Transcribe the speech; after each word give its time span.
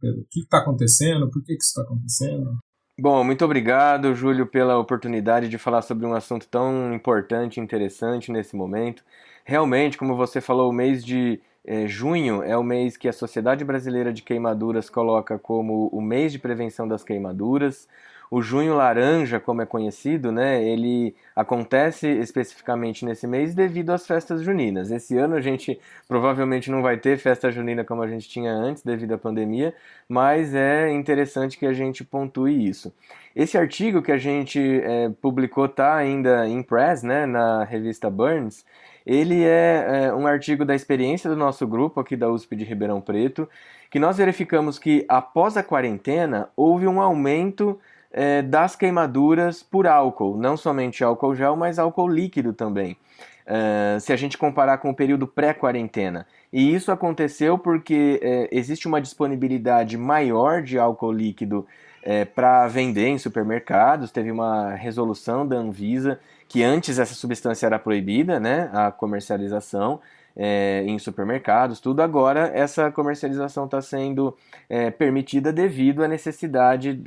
Pedro, 0.00 0.22
o 0.22 0.26
que 0.30 0.40
está 0.40 0.58
acontecendo, 0.58 1.30
por 1.30 1.42
que, 1.42 1.54
que 1.54 1.62
isso 1.62 1.68
está 1.68 1.82
acontecendo? 1.82 2.58
Bom, 3.00 3.22
muito 3.22 3.44
obrigado, 3.44 4.14
Júlio, 4.14 4.46
pela 4.46 4.78
oportunidade 4.78 5.48
de 5.48 5.56
falar 5.56 5.82
sobre 5.82 6.04
um 6.04 6.14
assunto 6.14 6.48
tão 6.48 6.92
importante 6.92 7.58
e 7.58 7.62
interessante 7.62 8.32
nesse 8.32 8.56
momento. 8.56 9.04
Realmente, 9.48 9.96
como 9.96 10.14
você 10.14 10.42
falou, 10.42 10.68
o 10.68 10.74
mês 10.74 11.02
de 11.02 11.40
é, 11.64 11.86
junho 11.86 12.42
é 12.42 12.54
o 12.54 12.62
mês 12.62 12.98
que 12.98 13.08
a 13.08 13.14
Sociedade 13.14 13.64
Brasileira 13.64 14.12
de 14.12 14.20
Queimaduras 14.20 14.90
coloca 14.90 15.38
como 15.38 15.86
o 15.86 16.02
mês 16.02 16.32
de 16.32 16.38
prevenção 16.38 16.86
das 16.86 17.02
queimaduras. 17.02 17.88
O 18.30 18.42
junho 18.42 18.74
laranja, 18.74 19.40
como 19.40 19.62
é 19.62 19.64
conhecido, 19.64 20.30
né, 20.30 20.62
ele 20.62 21.14
acontece 21.34 22.06
especificamente 22.06 23.06
nesse 23.06 23.26
mês 23.26 23.54
devido 23.54 23.88
às 23.88 24.06
festas 24.06 24.42
juninas. 24.42 24.90
Esse 24.90 25.16
ano 25.16 25.34
a 25.34 25.40
gente 25.40 25.80
provavelmente 26.06 26.70
não 26.70 26.82
vai 26.82 26.98
ter 26.98 27.16
festa 27.16 27.50
junina 27.50 27.82
como 27.82 28.02
a 28.02 28.06
gente 28.06 28.28
tinha 28.28 28.52
antes 28.52 28.82
devido 28.82 29.14
à 29.14 29.18
pandemia, 29.18 29.74
mas 30.06 30.54
é 30.54 30.90
interessante 30.90 31.56
que 31.56 31.64
a 31.64 31.72
gente 31.72 32.04
pontue 32.04 32.68
isso. 32.68 32.92
Esse 33.34 33.56
artigo 33.56 34.02
que 34.02 34.12
a 34.12 34.18
gente 34.18 34.60
é, 34.60 35.08
publicou 35.22 35.64
está 35.64 35.96
ainda 35.96 36.46
em 36.46 36.62
press, 36.62 37.02
né, 37.02 37.24
na 37.24 37.64
revista 37.64 38.10
Burns, 38.10 38.62
ele 39.08 39.42
é, 39.42 39.86
é, 39.88 40.14
um 40.14 40.26
artigo 40.26 40.66
da 40.66 40.74
experiência 40.74 41.30
do 41.30 41.36
nosso 41.36 41.66
grupo 41.66 41.98
aqui 41.98 42.14
da 42.14 42.28
USP 42.28 42.54
de 42.54 42.64
Ribeirão 42.64 43.00
Preto, 43.00 43.48
que 43.90 43.98
nós 43.98 44.18
verificamos 44.18 44.78
que 44.78 45.06
após 45.08 45.56
a 45.56 45.62
quarentena 45.62 46.50
houve 46.54 46.86
um 46.86 47.00
aumento 47.00 47.80
é, 48.12 48.42
das 48.42 48.76
queimaduras 48.76 49.62
por 49.62 49.86
álcool, 49.86 50.36
não 50.36 50.58
somente 50.58 51.02
álcool 51.02 51.34
gel, 51.34 51.56
mas 51.56 51.78
álcool 51.78 52.06
líquido 52.06 52.52
também. 52.52 52.98
Uh, 53.46 53.98
se 53.98 54.12
a 54.12 54.16
gente 54.16 54.36
comparar 54.36 54.76
com 54.76 54.90
o 54.90 54.94
período 54.94 55.26
pré-quarentena. 55.26 56.26
E 56.52 56.74
isso 56.74 56.92
aconteceu 56.92 57.56
porque 57.56 58.20
é, 58.22 58.46
existe 58.52 58.86
uma 58.86 59.00
disponibilidade 59.00 59.96
maior 59.96 60.60
de 60.60 60.78
álcool 60.78 61.12
líquido 61.12 61.66
é, 62.08 62.24
para 62.24 62.66
vender 62.68 63.08
em 63.08 63.18
supermercados. 63.18 64.10
Teve 64.10 64.30
uma 64.30 64.70
resolução 64.70 65.46
da 65.46 65.56
Anvisa 65.56 66.18
que 66.48 66.62
antes 66.62 66.98
essa 66.98 67.12
substância 67.12 67.66
era 67.66 67.78
proibida, 67.78 68.40
né, 68.40 68.70
a 68.72 68.90
comercialização, 68.90 70.00
é, 70.34 70.82
em 70.86 70.98
supermercados, 70.98 71.80
tudo. 71.80 72.00
Agora, 72.00 72.50
essa 72.54 72.90
comercialização 72.90 73.66
está 73.66 73.82
sendo 73.82 74.34
é, 74.70 74.90
permitida 74.90 75.52
devido 75.52 76.02
à 76.02 76.08
necessidade 76.08 77.02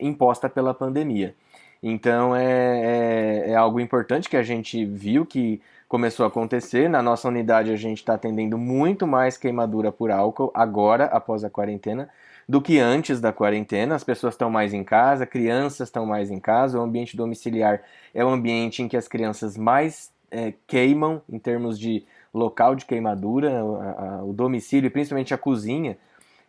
imposta 0.00 0.48
pela 0.48 0.72
pandemia. 0.72 1.34
Então, 1.82 2.34
é, 2.34 2.44
é, 2.44 3.50
é, 3.50 3.54
algo 3.54 3.80
importante 3.80 4.30
que 4.30 4.36
a 4.36 4.42
gente 4.42 4.82
viu 4.86 5.26
que 5.26 5.60
começou 5.88 6.24
a 6.24 6.28
acontecer. 6.28 6.88
Na 6.88 7.02
nossa 7.02 7.28
unidade, 7.28 7.70
a 7.70 7.76
gente 7.76 7.98
está 7.98 8.14
atendendo 8.14 8.56
muito 8.56 9.06
mais 9.06 9.36
queimadura 9.36 9.92
por 9.92 10.10
álcool 10.10 10.50
agora, 10.54 11.04
após 11.06 11.44
a 11.44 11.50
quarentena, 11.50 12.08
do 12.48 12.60
que 12.60 12.78
antes 12.78 13.20
da 13.20 13.32
quarentena. 13.32 13.94
As 13.94 14.04
pessoas 14.04 14.34
estão 14.34 14.50
mais 14.50 14.74
em 14.74 14.84
casa, 14.84 15.26
crianças 15.26 15.88
estão 15.88 16.06
mais 16.06 16.30
em 16.30 16.40
casa. 16.40 16.78
O 16.78 16.82
ambiente 16.82 17.16
domiciliar 17.16 17.82
é 18.14 18.24
o 18.24 18.28
ambiente 18.28 18.82
em 18.82 18.88
que 18.88 18.96
as 18.96 19.08
crianças 19.08 19.56
mais 19.56 20.12
é, 20.30 20.54
queimam 20.66 21.22
em 21.30 21.38
termos 21.38 21.78
de 21.78 22.04
local 22.32 22.74
de 22.74 22.86
queimadura, 22.86 23.60
a, 23.60 24.16
a, 24.16 24.24
o 24.24 24.32
domicílio, 24.32 24.90
principalmente 24.90 25.34
a 25.34 25.38
cozinha, 25.38 25.98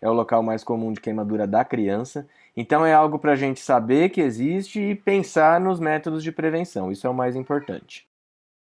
é 0.01 0.09
o 0.09 0.13
local 0.13 0.41
mais 0.41 0.63
comum 0.63 0.91
de 0.93 1.01
queimadura 1.01 1.45
da 1.45 1.63
criança. 1.63 2.27
Então 2.55 2.85
é 2.85 2.93
algo 2.93 3.17
para 3.17 3.33
a 3.33 3.35
gente 3.35 3.59
saber 3.59 4.09
que 4.09 4.21
existe 4.21 4.79
e 4.79 4.95
pensar 4.95 5.59
nos 5.59 5.79
métodos 5.79 6.23
de 6.23 6.31
prevenção. 6.31 6.91
Isso 6.91 7.07
é 7.07 7.09
o 7.09 7.13
mais 7.13 7.35
importante. 7.35 8.07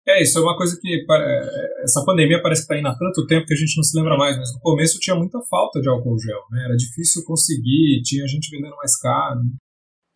É, 0.06 0.22
isso 0.22 0.38
é 0.38 0.42
uma 0.42 0.56
coisa 0.56 0.78
que 0.80 1.06
é, 1.08 1.82
essa 1.82 2.04
pandemia 2.04 2.42
parece 2.42 2.62
que 2.62 2.72
está 2.72 2.78
indo 2.78 2.88
há 2.88 2.96
tanto 2.96 3.26
tempo 3.26 3.46
que 3.46 3.54
a 3.54 3.56
gente 3.56 3.76
não 3.76 3.82
se 3.82 3.96
lembra 3.96 4.16
mais, 4.16 4.36
mas 4.36 4.52
no 4.54 4.60
começo 4.60 4.98
tinha 4.98 5.14
muita 5.14 5.38
falta 5.42 5.80
de 5.80 5.88
álcool 5.88 6.18
gel, 6.18 6.40
né? 6.50 6.64
Era 6.64 6.76
difícil 6.76 7.22
conseguir, 7.24 8.00
tinha 8.02 8.26
gente 8.26 8.50
vendendo 8.50 8.76
mais 8.76 8.96
caro. 8.96 9.40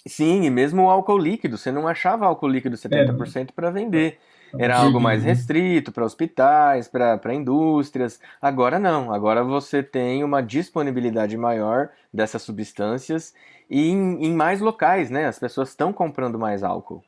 Sim, 0.06 0.44
e 0.44 0.50
mesmo 0.50 0.82
o 0.82 0.90
álcool 0.90 1.18
líquido, 1.18 1.56
você 1.56 1.70
não 1.70 1.86
achava 1.86 2.26
álcool 2.26 2.48
líquido 2.48 2.76
70% 2.76 3.48
é, 3.48 3.52
para 3.52 3.70
vender. 3.70 4.18
Era 4.58 4.76
algo 4.78 5.00
mais 5.00 5.22
né? 5.22 5.30
restrito 5.30 5.90
para 5.90 6.04
hospitais, 6.04 6.88
para 6.88 7.34
indústrias. 7.34 8.20
Agora 8.40 8.78
não, 8.78 9.12
agora 9.12 9.42
você 9.42 9.82
tem 9.82 10.22
uma 10.22 10.40
disponibilidade 10.40 11.36
maior 11.36 11.90
dessas 12.12 12.42
substâncias 12.42 13.34
e 13.68 13.88
em, 13.88 14.26
em 14.26 14.34
mais 14.34 14.60
locais, 14.60 15.10
né? 15.10 15.26
As 15.26 15.38
pessoas 15.38 15.70
estão 15.70 15.92
comprando 15.92 16.38
mais 16.38 16.62
álcool. 16.62 17.02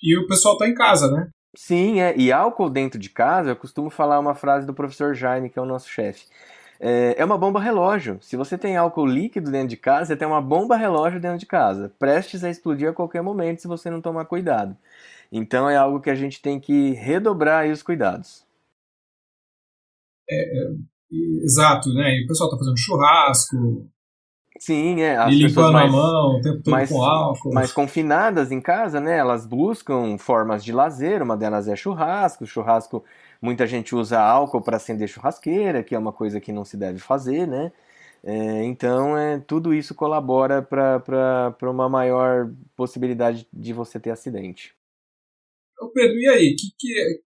E 0.00 0.16
o 0.18 0.26
pessoal 0.26 0.54
está 0.54 0.68
em 0.68 0.74
casa, 0.74 1.10
né? 1.10 1.28
Sim, 1.54 2.00
é. 2.00 2.16
E 2.16 2.32
álcool 2.32 2.70
dentro 2.70 2.98
de 2.98 3.10
casa, 3.10 3.50
eu 3.50 3.56
costumo 3.56 3.90
falar 3.90 4.18
uma 4.18 4.34
frase 4.34 4.66
do 4.66 4.72
professor 4.74 5.14
Jaime, 5.14 5.50
que 5.50 5.58
é 5.58 5.62
o 5.62 5.66
nosso 5.66 5.88
chefe. 5.88 6.26
É, 6.80 7.14
é 7.18 7.24
uma 7.24 7.38
bomba 7.38 7.60
relógio. 7.60 8.18
Se 8.22 8.36
você 8.36 8.58
tem 8.58 8.76
álcool 8.76 9.06
líquido 9.06 9.50
dentro 9.50 9.68
de 9.68 9.76
casa, 9.76 10.06
você 10.06 10.16
tem 10.16 10.26
uma 10.26 10.40
bomba 10.40 10.76
relógio 10.76 11.20
dentro 11.20 11.38
de 11.38 11.46
casa, 11.46 11.92
prestes 11.98 12.42
a 12.42 12.50
explodir 12.50 12.88
a 12.88 12.92
qualquer 12.92 13.22
momento 13.22 13.60
se 13.62 13.68
você 13.68 13.90
não 13.90 14.00
tomar 14.00 14.24
cuidado. 14.24 14.76
Então 15.30 15.68
é 15.68 15.76
algo 15.76 16.00
que 16.00 16.10
a 16.10 16.14
gente 16.14 16.42
tem 16.42 16.58
que 16.60 16.92
redobrar 16.92 17.68
os 17.70 17.82
cuidados. 17.82 18.44
É, 20.28 20.34
é, 20.34 20.74
exato, 21.44 21.92
né? 21.94 22.16
E 22.16 22.24
o 22.24 22.26
pessoal 22.26 22.50
tá 22.50 22.58
fazendo 22.58 22.78
churrasco. 22.78 23.91
Sim, 24.64 25.00
é. 25.00 25.16
As 25.16 25.34
e 25.34 25.38
limpando 25.38 25.72
mais, 25.72 25.92
a 25.92 25.96
mão 25.96 26.36
o 26.36 26.40
tempo 26.40 26.62
todo 26.62 26.70
mais, 26.70 26.88
com 26.88 27.02
álcool. 27.02 27.52
Mais 27.52 27.72
confinadas 27.72 28.52
em 28.52 28.60
casa, 28.60 29.00
né? 29.00 29.18
Elas 29.18 29.44
buscam 29.44 30.16
formas 30.16 30.62
de 30.62 30.70
lazer. 30.70 31.20
Uma 31.20 31.36
delas 31.36 31.66
é 31.66 31.74
churrasco. 31.74 32.46
Churrasco, 32.46 33.04
muita 33.40 33.66
gente 33.66 33.92
usa 33.92 34.20
álcool 34.20 34.62
para 34.62 34.76
acender 34.76 35.08
churrasqueira, 35.08 35.82
que 35.82 35.96
é 35.96 35.98
uma 35.98 36.12
coisa 36.12 36.40
que 36.40 36.52
não 36.52 36.64
se 36.64 36.76
deve 36.76 37.00
fazer, 37.00 37.44
né? 37.44 37.72
É, 38.22 38.62
então, 38.62 39.18
é, 39.18 39.40
tudo 39.40 39.74
isso 39.74 39.96
colabora 39.96 40.62
para 40.62 41.56
uma 41.62 41.88
maior 41.88 42.48
possibilidade 42.76 43.48
de 43.52 43.72
você 43.72 43.98
ter 43.98 44.10
acidente. 44.10 44.76
Pedro, 45.92 46.18
e 46.20 46.28
aí? 46.28 46.54
Que, 46.54 46.68
que, 46.78 47.20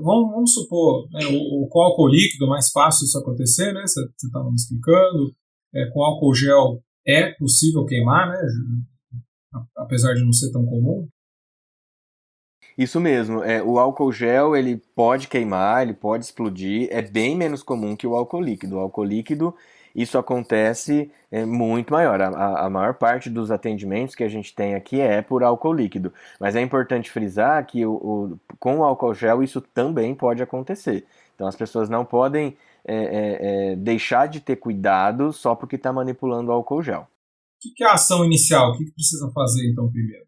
vamos, 0.00 0.30
vamos 0.32 0.54
supor, 0.54 1.06
né, 1.10 1.20
o, 1.26 1.66
o, 1.66 1.82
álcool 1.82 2.08
líquido 2.08 2.46
é 2.46 2.48
mais 2.48 2.70
fácil 2.70 3.04
isso 3.04 3.18
acontecer, 3.18 3.74
né? 3.74 3.82
Você 3.86 4.00
estava 4.24 4.48
me 4.48 4.54
explicando. 4.54 5.36
É, 5.74 5.86
com 5.92 6.02
álcool 6.02 6.34
gel 6.34 6.82
é 7.06 7.32
possível 7.32 7.84
queimar, 7.84 8.28
né? 8.28 8.38
Apesar 9.76 10.14
de 10.14 10.24
não 10.24 10.32
ser 10.32 10.52
tão 10.52 10.64
comum. 10.64 11.08
Isso 12.76 13.00
mesmo. 13.00 13.42
É, 13.42 13.62
o 13.62 13.78
álcool 13.78 14.12
gel 14.12 14.56
ele 14.56 14.76
pode 14.94 15.26
queimar, 15.26 15.82
ele 15.82 15.94
pode 15.94 16.24
explodir. 16.24 16.88
É 16.90 17.02
bem 17.02 17.36
menos 17.36 17.62
comum 17.62 17.96
que 17.96 18.06
o 18.06 18.14
álcool 18.14 18.40
líquido. 18.40 18.76
O 18.76 18.80
álcool 18.80 19.04
líquido 19.04 19.54
isso 19.98 20.16
acontece 20.16 21.10
é, 21.28 21.44
muito 21.44 21.92
maior. 21.92 22.20
A, 22.20 22.66
a, 22.66 22.70
maior 22.70 22.94
parte 22.94 23.28
dos 23.28 23.50
atendimentos 23.50 24.14
que 24.14 24.22
a 24.22 24.28
gente 24.28 24.54
tem 24.54 24.76
aqui 24.76 25.00
é 25.00 25.20
por 25.22 25.42
álcool 25.42 25.72
líquido. 25.72 26.12
Mas 26.38 26.54
é 26.54 26.60
importante 26.60 27.10
frisar 27.10 27.66
que 27.66 27.84
o, 27.84 27.94
o, 27.94 28.38
com 28.60 28.78
o 28.78 28.84
álcool 28.84 29.12
gel 29.12 29.42
isso 29.42 29.60
também 29.60 30.14
pode 30.14 30.40
acontecer. 30.40 31.04
Então 31.34 31.48
as 31.48 31.56
pessoas 31.56 31.88
não 31.88 32.04
podem 32.04 32.56
é, 32.88 32.94
é, 32.94 33.72
é, 33.72 33.76
deixar 33.76 34.26
de 34.26 34.40
ter 34.40 34.56
cuidado 34.56 35.32
só 35.32 35.54
porque 35.54 35.76
está 35.76 35.92
manipulando 35.92 36.50
o 36.50 36.52
álcool 36.52 36.82
gel. 36.82 37.02
O 37.02 37.06
que, 37.60 37.70
que, 37.74 37.84
é 37.84 37.88
a 37.88 37.92
ação 37.92 38.24
inicial? 38.24 38.70
O 38.70 38.78
que, 38.78 38.84
que 38.84 38.92
precisa 38.92 39.30
fazer 39.32 39.68
então 39.68 39.90
primeiro, 39.90 40.24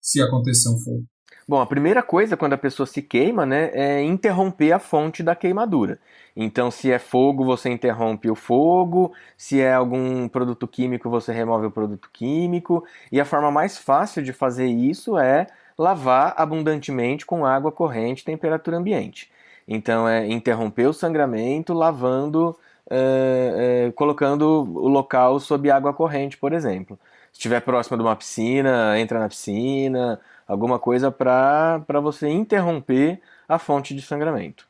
se 0.00 0.20
acontecer 0.20 0.68
um 0.68 0.78
fogo? 0.78 1.04
Bom, 1.46 1.60
a 1.60 1.66
primeira 1.66 2.02
coisa 2.02 2.38
quando 2.38 2.54
a 2.54 2.58
pessoa 2.58 2.86
se 2.86 3.02
queima, 3.02 3.44
né, 3.44 3.70
é 3.74 4.02
interromper 4.02 4.72
a 4.72 4.78
fonte 4.78 5.22
da 5.22 5.36
queimadura. 5.36 6.00
Então, 6.34 6.70
se 6.70 6.90
é 6.90 6.98
fogo, 6.98 7.44
você 7.44 7.68
interrompe 7.70 8.30
o 8.30 8.34
fogo, 8.34 9.12
se 9.36 9.60
é 9.60 9.74
algum 9.74 10.26
produto 10.26 10.66
químico, 10.66 11.10
você 11.10 11.32
remove 11.32 11.66
o 11.66 11.70
produto 11.70 12.08
químico. 12.10 12.84
E 13.12 13.20
a 13.20 13.26
forma 13.26 13.50
mais 13.50 13.76
fácil 13.76 14.22
de 14.22 14.32
fazer 14.32 14.66
isso 14.66 15.18
é 15.18 15.46
lavar 15.78 16.34
abundantemente 16.36 17.26
com 17.26 17.44
água 17.44 17.70
corrente, 17.70 18.24
temperatura 18.24 18.78
ambiente. 18.78 19.30
Então, 19.66 20.08
é 20.08 20.26
interromper 20.26 20.86
o 20.86 20.92
sangramento 20.92 21.72
lavando, 21.72 22.56
é, 22.90 23.86
é, 23.88 23.92
colocando 23.92 24.44
o 24.44 24.88
local 24.88 25.40
sob 25.40 25.70
água 25.70 25.94
corrente, 25.94 26.36
por 26.36 26.52
exemplo. 26.52 26.98
Se 27.32 27.38
estiver 27.38 27.60
próximo 27.60 27.96
de 27.96 28.02
uma 28.02 28.14
piscina, 28.14 28.98
entra 28.98 29.18
na 29.18 29.28
piscina, 29.28 30.20
alguma 30.46 30.78
coisa 30.78 31.10
para 31.10 32.00
você 32.02 32.28
interromper 32.28 33.20
a 33.48 33.58
fonte 33.58 33.94
de 33.94 34.02
sangramento. 34.02 34.68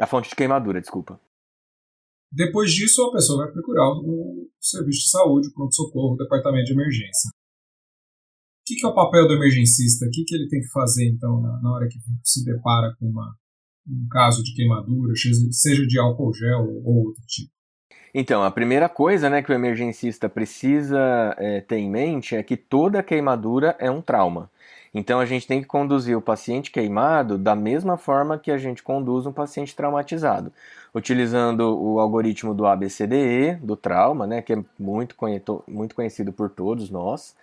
A 0.00 0.06
fonte 0.06 0.28
de 0.28 0.36
queimadura, 0.36 0.80
desculpa. 0.80 1.20
Depois 2.30 2.70
disso, 2.70 3.02
a 3.04 3.12
pessoa 3.12 3.44
vai 3.44 3.52
procurar 3.52 3.88
o 3.88 4.48
serviço 4.60 5.00
de 5.00 5.10
saúde, 5.10 5.48
o 5.48 5.52
pronto-socorro, 5.52 6.14
o 6.14 6.16
departamento 6.16 6.66
de 6.66 6.72
emergência. 6.72 7.30
O 7.30 8.64
que, 8.66 8.84
é 8.84 8.88
o 8.88 8.94
papel 8.94 9.26
do 9.26 9.34
emergencista? 9.34 10.04
O 10.06 10.10
que, 10.10 10.24
que 10.24 10.34
ele 10.34 10.46
tem 10.46 10.60
que 10.60 10.68
fazer, 10.68 11.08
então, 11.08 11.40
na 11.40 11.72
hora 11.72 11.88
que 11.88 11.98
se 12.22 12.44
depara 12.44 12.94
com 12.98 13.06
uma, 13.06 13.34
um 13.88 14.08
caso 14.10 14.42
de 14.42 14.54
queimadura, 14.54 15.14
seja 15.50 15.86
de 15.86 15.98
álcool 15.98 16.32
gel 16.34 16.66
ou 16.84 17.06
outro 17.06 17.22
tipo? 17.26 17.50
Então, 18.14 18.42
a 18.42 18.50
primeira 18.50 18.88
coisa 18.88 19.28
né, 19.28 19.42
que 19.42 19.52
o 19.52 19.54
emergencista 19.54 20.28
precisa 20.28 21.34
é, 21.38 21.60
ter 21.60 21.76
em 21.76 21.90
mente 21.90 22.34
é 22.34 22.42
que 22.42 22.56
toda 22.56 23.02
queimadura 23.02 23.76
é 23.78 23.90
um 23.90 24.00
trauma. 24.00 24.50
Então 24.92 25.20
a 25.20 25.26
gente 25.26 25.46
tem 25.46 25.60
que 25.60 25.66
conduzir 25.66 26.16
o 26.16 26.20
paciente 26.20 26.70
queimado 26.70 27.36
da 27.36 27.54
mesma 27.54 27.96
forma 27.96 28.38
que 28.38 28.50
a 28.50 28.58
gente 28.58 28.82
conduz 28.82 29.26
um 29.26 29.32
paciente 29.32 29.76
traumatizado, 29.76 30.52
utilizando 30.94 31.60
o 31.60 32.00
algoritmo 32.00 32.54
do 32.54 32.66
ABCDE, 32.66 33.56
do 33.62 33.76
trauma, 33.76 34.26
né, 34.26 34.42
que 34.42 34.54
é 34.54 34.64
muito, 34.78 35.14
muito 35.68 35.94
conhecido 35.94 36.32
por 36.32 36.48
todos 36.50 36.90
nós. 36.90 37.36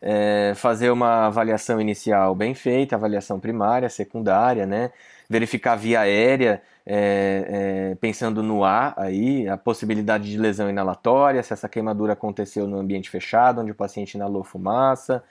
É, 0.00 0.52
fazer 0.56 0.90
uma 0.90 1.26
avaliação 1.26 1.80
inicial 1.80 2.34
bem 2.34 2.54
feita, 2.54 2.96
avaliação 2.96 3.40
primária, 3.40 3.88
secundária, 3.88 4.66
né? 4.66 4.90
verificar 5.28 5.76
via 5.76 6.00
aérea, 6.00 6.62
é, 6.84 7.90
é, 7.92 7.94
pensando 7.96 8.42
no 8.42 8.64
A 8.64 8.94
aí, 8.96 9.48
a 9.48 9.56
possibilidade 9.56 10.30
de 10.30 10.38
lesão 10.38 10.70
inalatória, 10.70 11.42
se 11.42 11.52
essa 11.52 11.68
queimadura 11.68 12.12
aconteceu 12.12 12.66
no 12.66 12.78
ambiente 12.78 13.10
fechado, 13.10 13.60
onde 13.60 13.72
o 13.72 13.74
paciente 13.74 14.14
inalou 14.14 14.44
fumaça, 14.44 15.22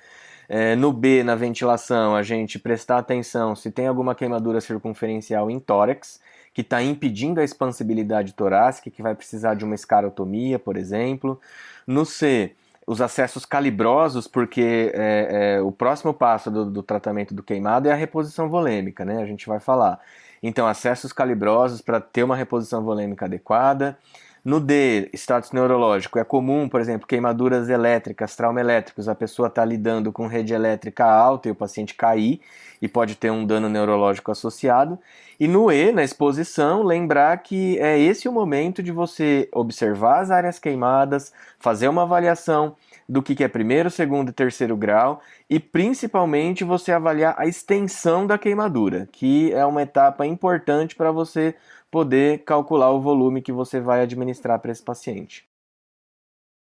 é, 0.47 0.75
no 0.75 0.91
B, 0.93 1.23
na 1.23 1.35
ventilação, 1.35 2.15
a 2.15 2.21
gente 2.21 2.59
prestar 2.59 2.99
atenção 2.99 3.55
se 3.55 3.71
tem 3.71 3.87
alguma 3.87 4.13
queimadura 4.13 4.61
circunferencial 4.61 5.49
em 5.49 5.59
tórax, 5.59 6.19
que 6.53 6.61
está 6.61 6.81
impedindo 6.81 7.41
a 7.41 7.43
expansibilidade 7.43 8.33
torácica, 8.33 8.89
que 8.89 9.01
vai 9.01 9.15
precisar 9.15 9.55
de 9.55 9.65
uma 9.65 9.75
escarotomia, 9.75 10.57
por 10.57 10.77
exemplo. 10.77 11.39
No 11.85 12.05
C, 12.05 12.53
os 12.87 13.01
acessos 13.01 13.45
calibrosos, 13.45 14.27
porque 14.27 14.91
é, 14.93 15.55
é, 15.57 15.61
o 15.61 15.71
próximo 15.71 16.13
passo 16.13 16.51
do, 16.51 16.65
do, 16.65 16.83
tratamento 16.83 17.33
do 17.33 17.41
queimado 17.41 17.87
é 17.87 17.91
a 17.91 17.95
reposição 17.95 18.47
volêmica, 18.47 19.03
né? 19.03 19.21
A 19.21 19.25
gente 19.25 19.47
vai 19.47 19.59
falar. 19.59 19.99
Então, 20.41 20.67
acessos 20.67 21.11
calibrosos 21.11 21.81
para 21.81 21.99
ter 21.99 22.23
uma 22.23 22.35
reposição 22.35 22.83
volêmica 22.83 23.25
adequada. 23.25 23.97
No 24.45 24.59
D, 24.59 25.09
status 25.15 25.51
neurológico, 25.51 26.19
é 26.19 26.23
comum, 26.23 26.69
por 26.69 26.79
exemplo, 26.79 27.07
queimaduras 27.07 27.67
elétricas, 27.67 28.35
trauma 28.35 28.59
elétricos, 28.59 29.09
a 29.09 29.15
pessoa 29.15 29.47
está 29.47 29.65
lidando 29.65 30.11
com 30.11 30.27
rede 30.27 30.53
elétrica 30.53 31.03
alta 31.03 31.47
e 31.47 31.51
o 31.51 31.55
paciente 31.55 31.95
cair 31.95 32.39
e 32.79 32.87
pode 32.87 33.15
ter 33.15 33.31
um 33.31 33.43
dano 33.43 33.67
neurológico 33.67 34.31
associado. 34.31 34.99
E 35.39 35.47
no 35.47 35.71
E, 35.71 35.91
na 35.91 36.03
exposição, 36.03 36.83
lembrar 36.83 37.35
que 37.39 37.79
é 37.79 37.97
esse 37.97 38.29
o 38.29 38.31
momento 38.31 38.83
de 38.83 38.91
você 38.91 39.49
observar 39.51 40.19
as 40.19 40.29
áreas 40.29 40.59
queimadas, 40.59 41.33
fazer 41.57 41.87
uma 41.87 42.03
avaliação 42.03 42.75
do 43.09 43.23
que 43.23 43.43
é 43.43 43.47
primeiro, 43.47 43.89
segundo 43.89 44.29
e 44.29 44.33
terceiro 44.33 44.77
grau 44.77 45.21
e 45.49 45.59
principalmente 45.59 46.63
você 46.63 46.91
avaliar 46.91 47.33
a 47.37 47.47
extensão 47.47 48.27
da 48.27 48.37
queimadura, 48.37 49.07
que 49.11 49.51
é 49.53 49.65
uma 49.65 49.81
etapa 49.81 50.23
importante 50.23 50.95
para 50.95 51.11
você 51.11 51.55
poder 51.95 52.43
calcular 52.43 52.91
o 52.91 52.99
volume 52.99 53.41
que 53.41 53.53
você 53.53 53.79
vai 53.79 54.01
administrar 54.01 54.59
para 54.59 54.69
esse 54.69 54.83
paciente. 54.83 55.47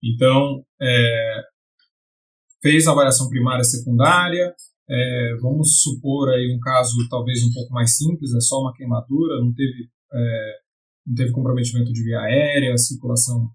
Então, 0.05 0.63
é, 0.79 1.43
fez 2.63 2.87
a 2.87 2.93
avaliação 2.93 3.31
primária 3.31 3.65
secundária, 3.65 4.55
é, 4.91 5.37
vamos 5.41 5.81
supor 5.81 6.29
aí 6.29 6.55
um 6.55 6.61
caso 6.61 7.09
talvez 7.09 7.43
um 7.45 7.53
pouco 7.55 7.73
mais 7.73 7.97
simples, 7.97 8.35
é 8.35 8.41
só 8.41 8.61
uma 8.61 8.75
queimadura, 8.75 9.41
não 9.41 9.55
teve, 9.55 9.89
é, 10.13 10.55
não 11.07 11.15
teve 11.15 11.33
comprometimento 11.33 11.91
de 11.91 12.05
via 12.05 12.21
aérea, 12.21 12.75
a 12.75 12.77
circulação 12.77 13.49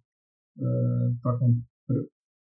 está 1.16 1.30
é, 1.30 1.96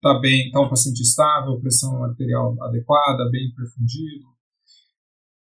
tá 0.01 0.19
bem, 0.19 0.47
está 0.47 0.61
um 0.61 0.69
paciente 0.69 1.01
estável, 1.01 1.61
pressão 1.61 2.03
arterial 2.03 2.55
adequada, 2.63 3.29
bem 3.29 3.53
perfundido, 3.53 4.25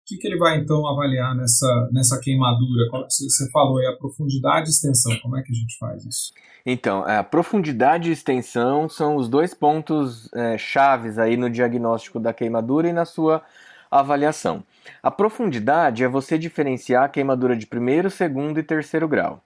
que, 0.05 0.17
que 0.17 0.27
ele 0.27 0.37
vai 0.37 0.57
então 0.57 0.87
avaliar 0.87 1.35
nessa, 1.35 1.89
nessa 1.91 2.19
queimadura? 2.19 2.89
Você 3.09 3.49
falou 3.51 3.79
aí 3.79 3.87
a 3.87 3.97
profundidade 3.97 4.67
e 4.67 4.69
extensão, 4.69 5.17
como 5.21 5.35
é 5.35 5.41
que 5.41 5.51
a 5.51 5.55
gente 5.55 5.77
faz 5.77 6.05
isso? 6.05 6.31
Então, 6.65 7.03
a 7.05 7.23
profundidade 7.23 8.09
e 8.09 8.13
extensão 8.13 8.87
são 8.87 9.15
os 9.15 9.27
dois 9.27 9.53
pontos 9.53 10.31
é, 10.33 10.57
chaves 10.57 11.17
aí 11.17 11.35
no 11.37 11.49
diagnóstico 11.49 12.19
da 12.19 12.33
queimadura 12.33 12.87
e 12.87 12.93
na 12.93 13.05
sua 13.05 13.43
avaliação. 13.89 14.63
A 15.01 15.09
profundidade 15.09 16.03
é 16.03 16.07
você 16.07 16.37
diferenciar 16.37 17.03
a 17.03 17.09
queimadura 17.09 17.55
de 17.55 17.65
primeiro, 17.65 18.09
segundo 18.09 18.59
e 18.59 18.63
terceiro 18.63 19.07
grau. 19.07 19.43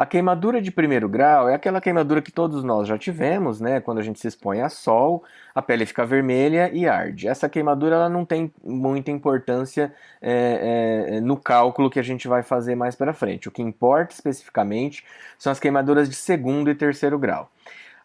A 0.00 0.06
queimadura 0.06 0.62
de 0.62 0.70
primeiro 0.70 1.06
grau 1.10 1.46
é 1.46 1.54
aquela 1.54 1.78
queimadura 1.78 2.22
que 2.22 2.32
todos 2.32 2.64
nós 2.64 2.88
já 2.88 2.96
tivemos, 2.96 3.60
né? 3.60 3.82
Quando 3.82 3.98
a 3.98 4.02
gente 4.02 4.18
se 4.18 4.26
expõe 4.26 4.62
a 4.62 4.70
sol, 4.70 5.22
a 5.54 5.60
pele 5.60 5.84
fica 5.84 6.06
vermelha 6.06 6.70
e 6.72 6.88
arde. 6.88 7.28
Essa 7.28 7.50
queimadura 7.50 7.96
ela 7.96 8.08
não 8.08 8.24
tem 8.24 8.50
muita 8.64 9.10
importância 9.10 9.92
é, 10.22 11.16
é, 11.16 11.20
no 11.20 11.36
cálculo 11.36 11.90
que 11.90 11.98
a 11.98 12.02
gente 12.02 12.26
vai 12.26 12.42
fazer 12.42 12.74
mais 12.74 12.96
para 12.96 13.12
frente. 13.12 13.46
O 13.46 13.50
que 13.50 13.60
importa 13.60 14.14
especificamente 14.14 15.04
são 15.38 15.52
as 15.52 15.60
queimaduras 15.60 16.08
de 16.08 16.14
segundo 16.14 16.70
e 16.70 16.74
terceiro 16.74 17.18
grau. 17.18 17.50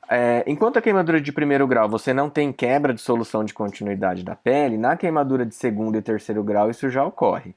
É, 0.10 0.44
enquanto 0.46 0.76
a 0.76 0.82
queimadura 0.82 1.22
de 1.22 1.32
primeiro 1.32 1.66
grau 1.66 1.88
você 1.88 2.14
não 2.14 2.30
tem 2.30 2.52
quebra 2.52 2.94
de 2.94 3.00
solução 3.00 3.46
de 3.46 3.54
continuidade 3.54 4.22
da 4.22 4.36
pele, 4.36 4.78
na 4.78 4.98
queimadura 4.98 5.46
de 5.46 5.56
segundo 5.56 5.98
e 5.98 6.02
terceiro 6.02 6.44
grau 6.44 6.70
isso 6.70 6.90
já 6.90 7.06
ocorre. 7.06 7.56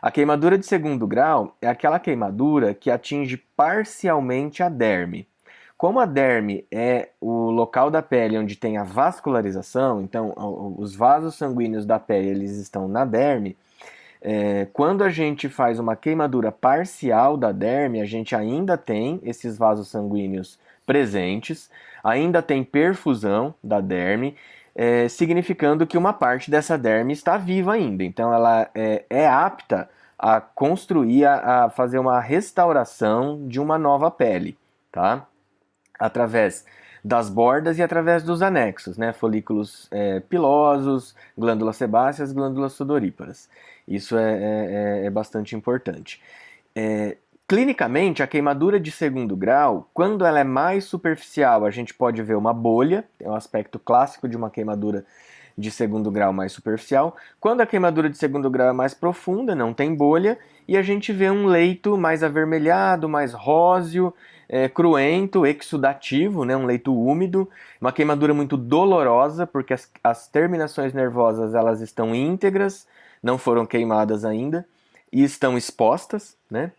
A 0.00 0.10
queimadura 0.10 0.56
de 0.56 0.64
segundo 0.64 1.06
grau 1.06 1.56
é 1.60 1.68
aquela 1.68 1.98
queimadura 1.98 2.72
que 2.72 2.90
atinge 2.90 3.36
parcialmente 3.56 4.62
a 4.62 4.68
derme. 4.68 5.26
Como 5.76 6.00
a 6.00 6.06
derme 6.06 6.64
é 6.70 7.10
o 7.20 7.50
local 7.50 7.90
da 7.90 8.02
pele 8.02 8.38
onde 8.38 8.56
tem 8.56 8.78
a 8.78 8.84
vascularização, 8.84 10.02
então 10.02 10.34
os 10.78 10.94
vasos 10.94 11.36
sanguíneos 11.36 11.86
da 11.86 11.98
pele 11.98 12.30
eles 12.30 12.56
estão 12.56 12.88
na 12.88 13.04
derme, 13.04 13.56
é, 14.20 14.66
quando 14.72 15.04
a 15.04 15.10
gente 15.10 15.48
faz 15.48 15.78
uma 15.78 15.94
queimadura 15.94 16.50
parcial 16.50 17.36
da 17.36 17.52
derme, 17.52 18.00
a 18.00 18.04
gente 18.04 18.34
ainda 18.34 18.76
tem 18.76 19.20
esses 19.22 19.56
vasos 19.56 19.88
sanguíneos 19.88 20.58
presentes, 20.84 21.70
ainda 22.02 22.42
tem 22.42 22.64
perfusão 22.64 23.54
da 23.62 23.80
derme, 23.80 24.34
é, 24.78 25.08
significando 25.08 25.84
que 25.88 25.98
uma 25.98 26.12
parte 26.12 26.52
dessa 26.52 26.78
derme 26.78 27.12
está 27.12 27.36
viva 27.36 27.72
ainda. 27.72 28.04
Então 28.04 28.32
ela 28.32 28.70
é, 28.72 29.04
é 29.10 29.26
apta 29.26 29.90
a 30.16 30.40
construir, 30.40 31.24
a, 31.24 31.64
a 31.64 31.70
fazer 31.70 31.98
uma 31.98 32.20
restauração 32.20 33.48
de 33.48 33.58
uma 33.58 33.76
nova 33.76 34.08
pele, 34.08 34.56
tá? 34.92 35.26
Através 35.98 36.64
das 37.04 37.28
bordas 37.28 37.78
e 37.78 37.82
através 37.82 38.22
dos 38.22 38.40
anexos, 38.40 38.96
né? 38.96 39.12
Folículos 39.12 39.88
é, 39.90 40.20
pilosos, 40.20 41.16
glândulas 41.36 41.76
sebáceas, 41.76 42.30
glândulas 42.30 42.72
sudoríparas. 42.74 43.48
Isso 43.86 44.16
é, 44.16 44.32
é, 44.32 45.02
é, 45.02 45.06
é 45.06 45.10
bastante 45.10 45.56
importante. 45.56 46.22
Clinicamente, 47.48 48.22
a 48.22 48.26
queimadura 48.26 48.78
de 48.78 48.90
segundo 48.90 49.34
grau, 49.34 49.88
quando 49.94 50.26
ela 50.26 50.38
é 50.38 50.44
mais 50.44 50.84
superficial, 50.84 51.64
a 51.64 51.70
gente 51.70 51.94
pode 51.94 52.22
ver 52.22 52.36
uma 52.36 52.52
bolha, 52.52 53.06
é 53.18 53.26
um 53.26 53.34
aspecto 53.34 53.78
clássico 53.78 54.28
de 54.28 54.36
uma 54.36 54.50
queimadura 54.50 55.06
de 55.56 55.70
segundo 55.70 56.10
grau 56.10 56.30
mais 56.30 56.52
superficial. 56.52 57.16
Quando 57.40 57.62
a 57.62 57.66
queimadura 57.66 58.10
de 58.10 58.18
segundo 58.18 58.50
grau 58.50 58.68
é 58.68 58.72
mais 58.74 58.92
profunda, 58.92 59.54
não 59.54 59.72
tem 59.72 59.94
bolha, 59.94 60.38
e 60.68 60.76
a 60.76 60.82
gente 60.82 61.10
vê 61.10 61.30
um 61.30 61.46
leito 61.46 61.96
mais 61.96 62.22
avermelhado, 62.22 63.08
mais 63.08 63.32
róseo, 63.32 64.12
é, 64.46 64.68
cruento, 64.68 65.46
exudativo, 65.46 66.44
né, 66.44 66.54
um 66.54 66.66
leito 66.66 66.94
úmido, 66.94 67.48
uma 67.80 67.92
queimadura 67.92 68.34
muito 68.34 68.58
dolorosa, 68.58 69.46
porque 69.46 69.72
as, 69.72 69.90
as 70.04 70.28
terminações 70.28 70.92
nervosas 70.92 71.54
elas 71.54 71.80
estão 71.80 72.14
íntegras, 72.14 72.86
não 73.22 73.38
foram 73.38 73.64
queimadas 73.64 74.22
ainda, 74.22 74.66
e 75.10 75.24
estão 75.24 75.56
expostas, 75.56 76.36
né? 76.50 76.72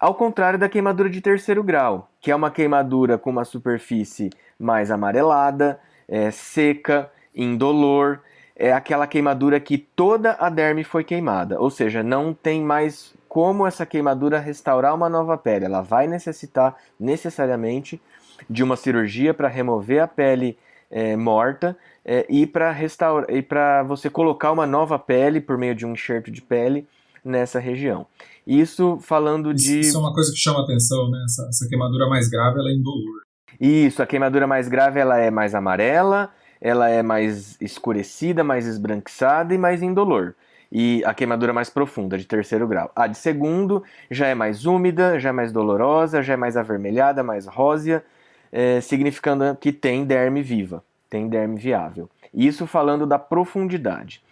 Ao 0.00 0.14
contrário 0.14 0.56
da 0.56 0.68
queimadura 0.68 1.10
de 1.10 1.20
terceiro 1.20 1.60
grau, 1.64 2.08
que 2.20 2.30
é 2.30 2.36
uma 2.36 2.52
queimadura 2.52 3.18
com 3.18 3.30
uma 3.30 3.44
superfície 3.44 4.30
mais 4.56 4.92
amarelada, 4.92 5.80
é, 6.06 6.30
seca, 6.30 7.10
indolor, 7.34 8.20
é 8.54 8.72
aquela 8.72 9.08
queimadura 9.08 9.58
que 9.58 9.76
toda 9.76 10.36
a 10.38 10.48
derme 10.48 10.84
foi 10.84 11.02
queimada, 11.02 11.60
ou 11.60 11.68
seja, 11.68 12.00
não 12.00 12.32
tem 12.32 12.62
mais 12.62 13.12
como 13.28 13.66
essa 13.66 13.84
queimadura 13.84 14.38
restaurar 14.38 14.94
uma 14.94 15.08
nova 15.08 15.36
pele. 15.36 15.64
Ela 15.64 15.82
vai 15.82 16.06
necessitar 16.06 16.76
necessariamente 16.98 18.00
de 18.48 18.62
uma 18.62 18.76
cirurgia 18.76 19.34
para 19.34 19.48
remover 19.48 20.00
a 20.00 20.06
pele 20.06 20.56
é, 20.92 21.16
morta 21.16 21.76
é, 22.04 22.24
e 22.28 22.46
para 22.46 22.70
restaurar 22.70 23.28
e 23.30 23.42
para 23.42 23.82
você 23.82 24.08
colocar 24.08 24.52
uma 24.52 24.66
nova 24.66 24.96
pele 24.96 25.40
por 25.40 25.58
meio 25.58 25.74
de 25.74 25.84
um 25.84 25.92
enxerto 25.92 26.30
de 26.30 26.40
pele 26.40 26.86
nessa 27.24 27.58
região. 27.58 28.06
Isso 28.48 28.98
falando 29.02 29.52
de. 29.52 29.80
Isso 29.80 29.98
é 29.98 30.00
uma 30.00 30.14
coisa 30.14 30.32
que 30.32 30.38
chama 30.38 30.62
atenção, 30.62 31.10
né? 31.10 31.22
Essa, 31.26 31.46
essa 31.50 31.68
queimadura 31.68 32.08
mais 32.08 32.28
grave 32.28 32.58
ela 32.58 32.70
é 32.70 32.72
indolor. 32.72 33.20
Isso, 33.60 34.02
a 34.02 34.06
queimadura 34.06 34.46
mais 34.46 34.68
grave 34.68 34.98
ela 34.98 35.18
é 35.18 35.30
mais 35.30 35.54
amarela, 35.54 36.30
ela 36.58 36.88
é 36.88 37.02
mais 37.02 37.60
escurecida, 37.60 38.42
mais 38.42 38.66
esbranquiçada 38.66 39.52
e 39.52 39.58
mais 39.58 39.82
indolor. 39.82 40.34
E 40.72 41.02
a 41.04 41.12
queimadura 41.12 41.52
mais 41.52 41.68
profunda, 41.68 42.16
de 42.16 42.24
terceiro 42.24 42.66
grau. 42.66 42.90
A 42.96 43.06
de 43.06 43.18
segundo 43.18 43.82
já 44.10 44.26
é 44.26 44.34
mais 44.34 44.64
úmida, 44.64 45.18
já 45.18 45.28
é 45.28 45.32
mais 45.32 45.52
dolorosa, 45.52 46.22
já 46.22 46.32
é 46.32 46.36
mais 46.36 46.56
avermelhada, 46.56 47.22
mais 47.22 47.46
rósea, 47.46 48.02
é, 48.50 48.80
significando 48.80 49.56
que 49.60 49.72
tem 49.72 50.06
derme 50.06 50.40
viva, 50.40 50.82
tem 51.10 51.28
derme 51.28 51.58
viável. 51.58 52.08
Isso 52.32 52.66
falando 52.66 53.06
da 53.06 53.18
profundidade. 53.18 54.22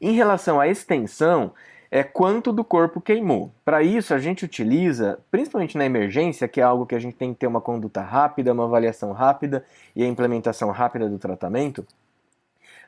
Em 0.00 0.12
relação 0.12 0.60
à 0.60 0.68
extensão, 0.68 1.52
é 1.90 2.02
quanto 2.02 2.52
do 2.52 2.64
corpo 2.64 3.00
queimou. 3.00 3.52
Para 3.64 3.82
isso, 3.82 4.12
a 4.12 4.18
gente 4.18 4.44
utiliza, 4.44 5.18
principalmente 5.30 5.78
na 5.78 5.84
emergência, 5.84 6.48
que 6.48 6.60
é 6.60 6.64
algo 6.64 6.86
que 6.86 6.94
a 6.94 6.98
gente 6.98 7.16
tem 7.16 7.32
que 7.32 7.40
ter 7.40 7.46
uma 7.46 7.60
conduta 7.60 8.00
rápida, 8.00 8.52
uma 8.52 8.64
avaliação 8.64 9.12
rápida 9.12 9.64
e 9.94 10.02
a 10.02 10.06
implementação 10.06 10.70
rápida 10.70 11.08
do 11.08 11.18
tratamento. 11.18 11.86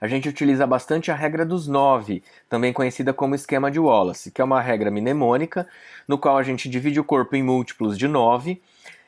A 0.00 0.06
gente 0.06 0.28
utiliza 0.28 0.66
bastante 0.66 1.10
a 1.10 1.14
regra 1.14 1.44
dos 1.44 1.66
nove, 1.66 2.22
também 2.48 2.72
conhecida 2.72 3.12
como 3.12 3.34
esquema 3.34 3.70
de 3.70 3.80
Wallace, 3.80 4.30
que 4.30 4.40
é 4.40 4.44
uma 4.44 4.60
regra 4.60 4.90
mnemônica, 4.90 5.66
no 6.06 6.16
qual 6.18 6.38
a 6.38 6.42
gente 6.42 6.68
divide 6.68 7.00
o 7.00 7.04
corpo 7.04 7.34
em 7.34 7.42
múltiplos 7.42 7.98
de 7.98 8.06
nove, 8.06 8.60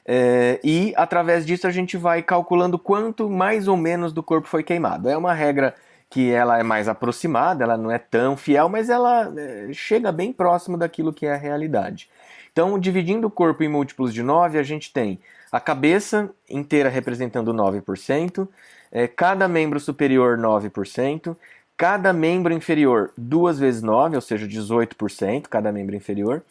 é, 0.04 0.58
e 0.64 0.92
através 0.96 1.46
disso 1.46 1.66
a 1.66 1.70
gente 1.70 1.96
vai 1.96 2.22
calculando 2.22 2.78
quanto 2.78 3.30
mais 3.30 3.68
ou 3.68 3.76
menos 3.76 4.12
do 4.12 4.22
corpo 4.22 4.48
foi 4.48 4.64
queimado. 4.64 5.08
É 5.08 5.16
uma 5.16 5.32
regra 5.32 5.74
que 6.10 6.32
ela 6.32 6.58
é 6.58 6.62
mais 6.64 6.88
aproximada, 6.88 7.62
ela 7.62 7.76
não 7.76 7.88
é 7.88 7.98
tão 7.98 8.36
fiel, 8.36 8.68
mas 8.68 8.90
ela 8.90 9.32
é, 9.36 9.72
chega 9.72 10.10
bem 10.10 10.32
próximo 10.32 10.76
daquilo 10.76 11.12
que 11.12 11.24
é 11.24 11.32
a 11.32 11.36
realidade. 11.36 12.08
Então, 12.52 12.76
dividindo 12.76 13.28
o 13.28 13.30
corpo 13.30 13.62
em 13.62 13.68
múltiplos 13.68 14.12
de 14.12 14.20
9, 14.20 14.58
a 14.58 14.62
gente 14.64 14.92
tem 14.92 15.20
a 15.52 15.60
cabeça 15.60 16.28
inteira 16.48 16.88
representando 16.88 17.54
9%, 17.54 18.48
é, 18.90 19.06
cada 19.06 19.46
membro 19.46 19.78
superior 19.78 20.36
9%, 20.36 21.36
cada 21.76 22.12
membro 22.12 22.52
inferior 22.52 23.12
2 23.16 23.60
vezes 23.60 23.80
9, 23.80 24.16
ou 24.16 24.20
seja, 24.20 24.48
18%, 24.48 25.46
cada 25.48 25.70
membro 25.70 25.94
inferior, 25.94 26.42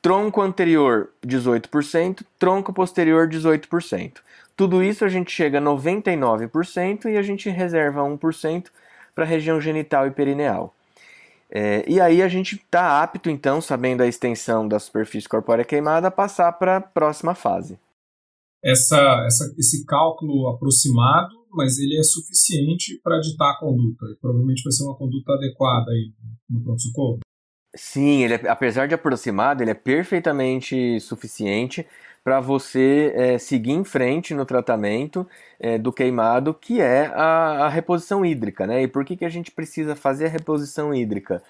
tronco 0.00 0.40
anterior 0.40 1.10
18%, 1.24 2.22
tronco 2.38 2.72
posterior 2.72 3.28
18%. 3.28 4.14
Tudo 4.56 4.82
isso 4.82 5.04
a 5.04 5.08
gente 5.08 5.30
chega 5.30 5.58
a 5.58 5.62
99% 5.62 7.06
e 7.06 7.18
a 7.18 7.22
gente 7.22 7.50
reserva 7.50 8.00
1% 8.00 8.66
para 9.14 9.24
a 9.24 9.28
região 9.28 9.60
genital 9.60 10.06
e 10.06 10.10
perineal. 10.10 10.74
É, 11.50 11.84
e 11.88 12.00
aí 12.00 12.20
a 12.20 12.28
gente 12.28 12.56
está 12.56 13.02
apto, 13.02 13.30
então, 13.30 13.60
sabendo 13.60 14.02
a 14.02 14.08
extensão 14.08 14.66
da 14.66 14.78
superfície 14.78 15.28
corpórea 15.28 15.64
queimada, 15.64 16.08
a 16.08 16.10
passar 16.10 16.50
para 16.52 16.78
a 16.78 16.80
próxima 16.80 17.34
fase. 17.34 17.78
Essa, 18.62 18.98
essa, 19.26 19.54
esse 19.58 19.84
cálculo 19.84 20.48
aproximado, 20.48 21.34
mas 21.52 21.78
ele 21.78 21.96
é 21.98 22.02
suficiente 22.02 22.98
para 23.04 23.20
ditar 23.20 23.52
a 23.52 23.58
conduta. 23.58 24.06
E 24.06 24.16
provavelmente 24.16 24.64
vai 24.64 24.72
ser 24.72 24.84
uma 24.84 24.96
conduta 24.96 25.32
adequada 25.34 25.90
aí 25.92 26.12
no 26.50 26.62
pronto-socorro. 26.62 27.20
Sim, 27.76 28.22
ele 28.22 28.34
é, 28.34 28.48
apesar 28.48 28.88
de 28.88 28.94
aproximado, 28.94 29.62
ele 29.62 29.70
é 29.70 29.74
perfeitamente 29.74 30.98
suficiente 31.00 31.86
para 32.24 32.40
você 32.40 33.12
é, 33.14 33.38
seguir 33.38 33.72
em 33.72 33.84
frente 33.84 34.32
no 34.32 34.46
tratamento 34.46 35.28
é, 35.60 35.76
do 35.76 35.92
queimado, 35.92 36.54
que 36.54 36.80
é 36.80 37.12
a, 37.14 37.66
a, 37.66 37.68
reposição 37.68 38.24
hídrica, 38.24 38.66
né? 38.66 38.82
E 38.82 38.88
por 38.88 39.04
que, 39.04 39.14
que 39.14 39.26
a 39.26 39.28
gente 39.28 39.50
precisa 39.50 39.94
fazer 39.94 40.24
a 40.24 40.30
reposição 40.30 40.94
hídrica? 40.94 41.42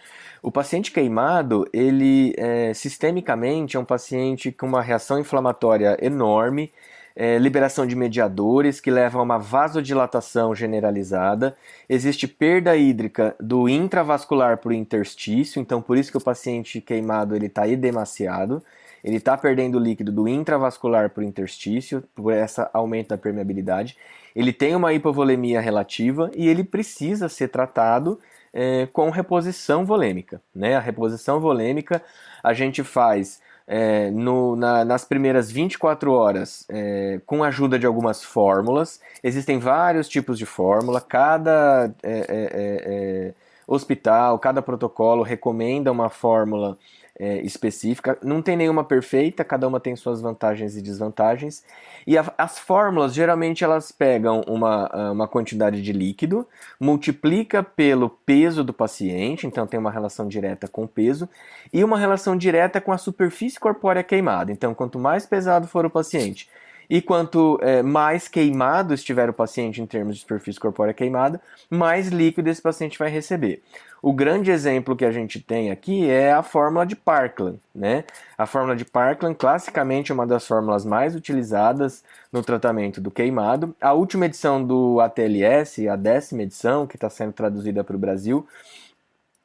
O 0.42 0.50
paciente 0.50 0.90
queimado, 0.90 1.64
ele 1.72 2.34
é, 2.36 2.74
sistemicamente 2.74 3.76
é 3.76 3.80
um 3.80 3.84
paciente 3.84 4.50
com 4.50 4.66
uma 4.66 4.82
reação 4.82 5.18
inflamatória 5.20 5.96
enorme, 6.02 6.72
é, 7.14 7.38
liberação 7.38 7.86
de 7.86 7.94
mediadores 7.94 8.80
que 8.80 8.90
levam 8.90 9.20
a 9.20 9.24
uma 9.24 9.38
vasodilatação 9.38 10.52
generalizada, 10.56 11.56
existe 11.88 12.26
perda 12.26 12.76
hídrica 12.76 13.36
do 13.38 13.68
intravascular 13.68 14.58
para 14.58 14.70
o 14.70 14.72
interstício, 14.72 15.60
então 15.60 15.80
por 15.80 15.96
isso 15.96 16.10
que 16.10 16.18
o 16.18 16.20
paciente 16.20 16.80
queimado 16.80 17.36
ele 17.36 17.46
está 17.46 17.68
edemaciado 17.68 18.60
ele 19.04 19.18
está 19.18 19.36
perdendo 19.36 19.78
líquido 19.78 20.10
do 20.10 20.26
intravascular 20.26 21.10
para 21.10 21.20
o 21.20 21.26
interstício, 21.26 22.02
por 22.14 22.32
essa 22.32 22.70
aumento 22.72 23.08
da 23.08 23.18
permeabilidade. 23.18 23.98
Ele 24.34 24.52
tem 24.52 24.74
uma 24.74 24.94
hipovolemia 24.94 25.60
relativa 25.60 26.30
e 26.34 26.48
ele 26.48 26.64
precisa 26.64 27.28
ser 27.28 27.48
tratado 27.48 28.18
é, 28.52 28.86
com 28.92 29.10
reposição 29.10 29.84
volêmica. 29.84 30.40
Né? 30.54 30.74
A 30.74 30.80
reposição 30.80 31.38
volêmica 31.38 32.02
a 32.42 32.54
gente 32.54 32.82
faz 32.82 33.42
é, 33.66 34.10
no, 34.10 34.56
na, 34.56 34.84
nas 34.84 35.04
primeiras 35.04 35.50
24 35.50 36.10
horas 36.12 36.66
é, 36.70 37.20
com 37.26 37.44
a 37.44 37.48
ajuda 37.48 37.78
de 37.78 37.86
algumas 37.86 38.24
fórmulas. 38.24 39.00
Existem 39.22 39.58
vários 39.58 40.08
tipos 40.08 40.38
de 40.38 40.46
fórmula, 40.46 41.00
cada 41.00 41.92
é, 42.02 42.10
é, 42.10 42.24
é, 42.28 43.34
hospital, 43.66 44.38
cada 44.38 44.62
protocolo 44.62 45.22
recomenda 45.22 45.92
uma 45.92 46.08
fórmula 46.08 46.76
é, 47.18 47.40
específica. 47.42 48.18
Não 48.22 48.42
tem 48.42 48.56
nenhuma 48.56 48.84
perfeita, 48.84 49.44
cada 49.44 49.68
uma 49.68 49.78
tem 49.78 49.94
suas 49.94 50.20
vantagens 50.20 50.76
e 50.76 50.82
desvantagens. 50.82 51.64
E 52.06 52.18
a, 52.18 52.32
as 52.36 52.58
fórmulas, 52.58 53.14
geralmente, 53.14 53.62
elas 53.62 53.92
pegam 53.92 54.42
uma, 54.46 54.88
ah, 54.92 55.12
uma 55.12 55.28
quantidade 55.28 55.80
de 55.80 55.92
líquido, 55.92 56.46
multiplica 56.78 57.62
pelo 57.62 58.10
peso 58.10 58.64
do 58.64 58.72
paciente, 58.72 59.46
então 59.46 59.66
tem 59.66 59.78
uma 59.78 59.90
relação 59.90 60.26
direta 60.28 60.66
com 60.66 60.84
o 60.84 60.88
peso, 60.88 61.28
e 61.72 61.84
uma 61.84 61.98
relação 61.98 62.36
direta 62.36 62.80
com 62.80 62.92
a 62.92 62.98
superfície 62.98 63.58
corpórea 63.60 64.02
queimada. 64.02 64.50
Então, 64.52 64.74
quanto 64.74 64.98
mais 64.98 65.24
pesado 65.24 65.66
for 65.68 65.86
o 65.86 65.90
paciente, 65.90 66.48
e 66.88 67.00
quanto 67.00 67.58
é, 67.62 67.82
mais 67.82 68.28
queimado 68.28 68.94
estiver 68.94 69.28
o 69.28 69.32
paciente 69.32 69.80
em 69.80 69.86
termos 69.86 70.16
de 70.16 70.20
superfície 70.22 70.60
corpórea 70.60 70.94
queimada, 70.94 71.40
mais 71.70 72.08
líquido 72.08 72.48
esse 72.48 72.62
paciente 72.62 72.98
vai 72.98 73.10
receber. 73.10 73.62
O 74.02 74.12
grande 74.12 74.50
exemplo 74.50 74.94
que 74.94 75.04
a 75.06 75.10
gente 75.10 75.40
tem 75.40 75.70
aqui 75.70 76.10
é 76.10 76.30
a 76.30 76.42
fórmula 76.42 76.84
de 76.84 76.94
Parkland, 76.94 77.58
né? 77.74 78.04
A 78.36 78.44
fórmula 78.44 78.76
de 78.76 78.84
Parkland, 78.84 79.34
classicamente, 79.34 80.12
é 80.12 80.14
uma 80.14 80.26
das 80.26 80.46
fórmulas 80.46 80.84
mais 80.84 81.16
utilizadas 81.16 82.04
no 82.30 82.42
tratamento 82.42 83.00
do 83.00 83.10
queimado. 83.10 83.74
A 83.80 83.94
última 83.94 84.26
edição 84.26 84.62
do 84.62 85.00
ATLS, 85.00 85.88
a 85.88 85.96
décima 85.96 86.42
edição, 86.42 86.86
que 86.86 86.96
está 86.96 87.08
sendo 87.08 87.32
traduzida 87.32 87.82
para 87.82 87.96
o 87.96 87.98
Brasil, 87.98 88.46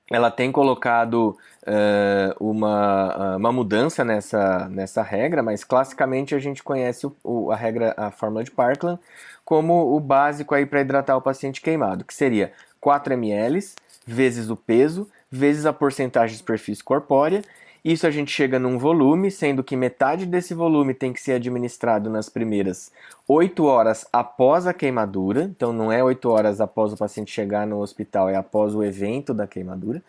ela 0.09 0.31
tem 0.31 0.51
colocado 0.51 1.37
uh, 1.67 2.43
uma, 2.43 3.37
uma 3.37 3.51
mudança 3.51 4.03
nessa, 4.03 4.67
nessa 4.69 5.01
regra, 5.03 5.43
mas 5.43 5.63
classicamente 5.63 6.33
a 6.33 6.39
gente 6.39 6.63
conhece 6.63 7.05
o, 7.05 7.15
o, 7.23 7.51
a 7.51 7.55
regra, 7.55 7.93
a 7.95 8.11
fórmula 8.11 8.43
de 8.43 8.51
Parkland, 8.51 8.99
como 9.45 9.95
o 9.95 9.99
básico 9.99 10.55
aí 10.55 10.65
para 10.65 10.81
hidratar 10.81 11.15
o 11.15 11.21
paciente 11.21 11.61
queimado, 11.61 12.03
que 12.03 12.13
seria 12.13 12.51
4 12.79 13.13
ml 13.13 13.59
vezes 14.05 14.49
o 14.49 14.55
peso, 14.55 15.07
vezes 15.29 15.65
a 15.65 15.73
porcentagem 15.73 16.33
de 16.33 16.39
superfície 16.39 16.83
corpórea. 16.83 17.43
Isso 17.83 18.05
a 18.05 18.11
gente 18.11 18.31
chega 18.31 18.59
num 18.59 18.77
volume, 18.77 19.31
sendo 19.31 19.63
que 19.63 19.75
metade 19.75 20.25
desse 20.25 20.53
volume 20.53 20.93
tem 20.93 21.13
que 21.13 21.21
ser 21.21 21.33
administrado 21.33 22.09
nas 22.09 22.29
primeiras 22.29 22.91
8 23.27 23.63
horas 23.63 24.05
após 24.11 24.67
a 24.67 24.73
queimadura. 24.73 25.43
Então 25.43 25.71
não 25.71 25.91
é 25.91 26.03
8 26.03 26.29
horas 26.29 26.59
após 26.59 26.91
o 26.91 26.97
paciente 26.97 27.31
chegar 27.31 27.65
no 27.65 27.79
hospital, 27.79 28.29
é 28.29 28.35
após 28.35 28.75
o 28.75 28.83
evento 28.83 29.33
da 29.33 29.47
queimadura. 29.47 30.03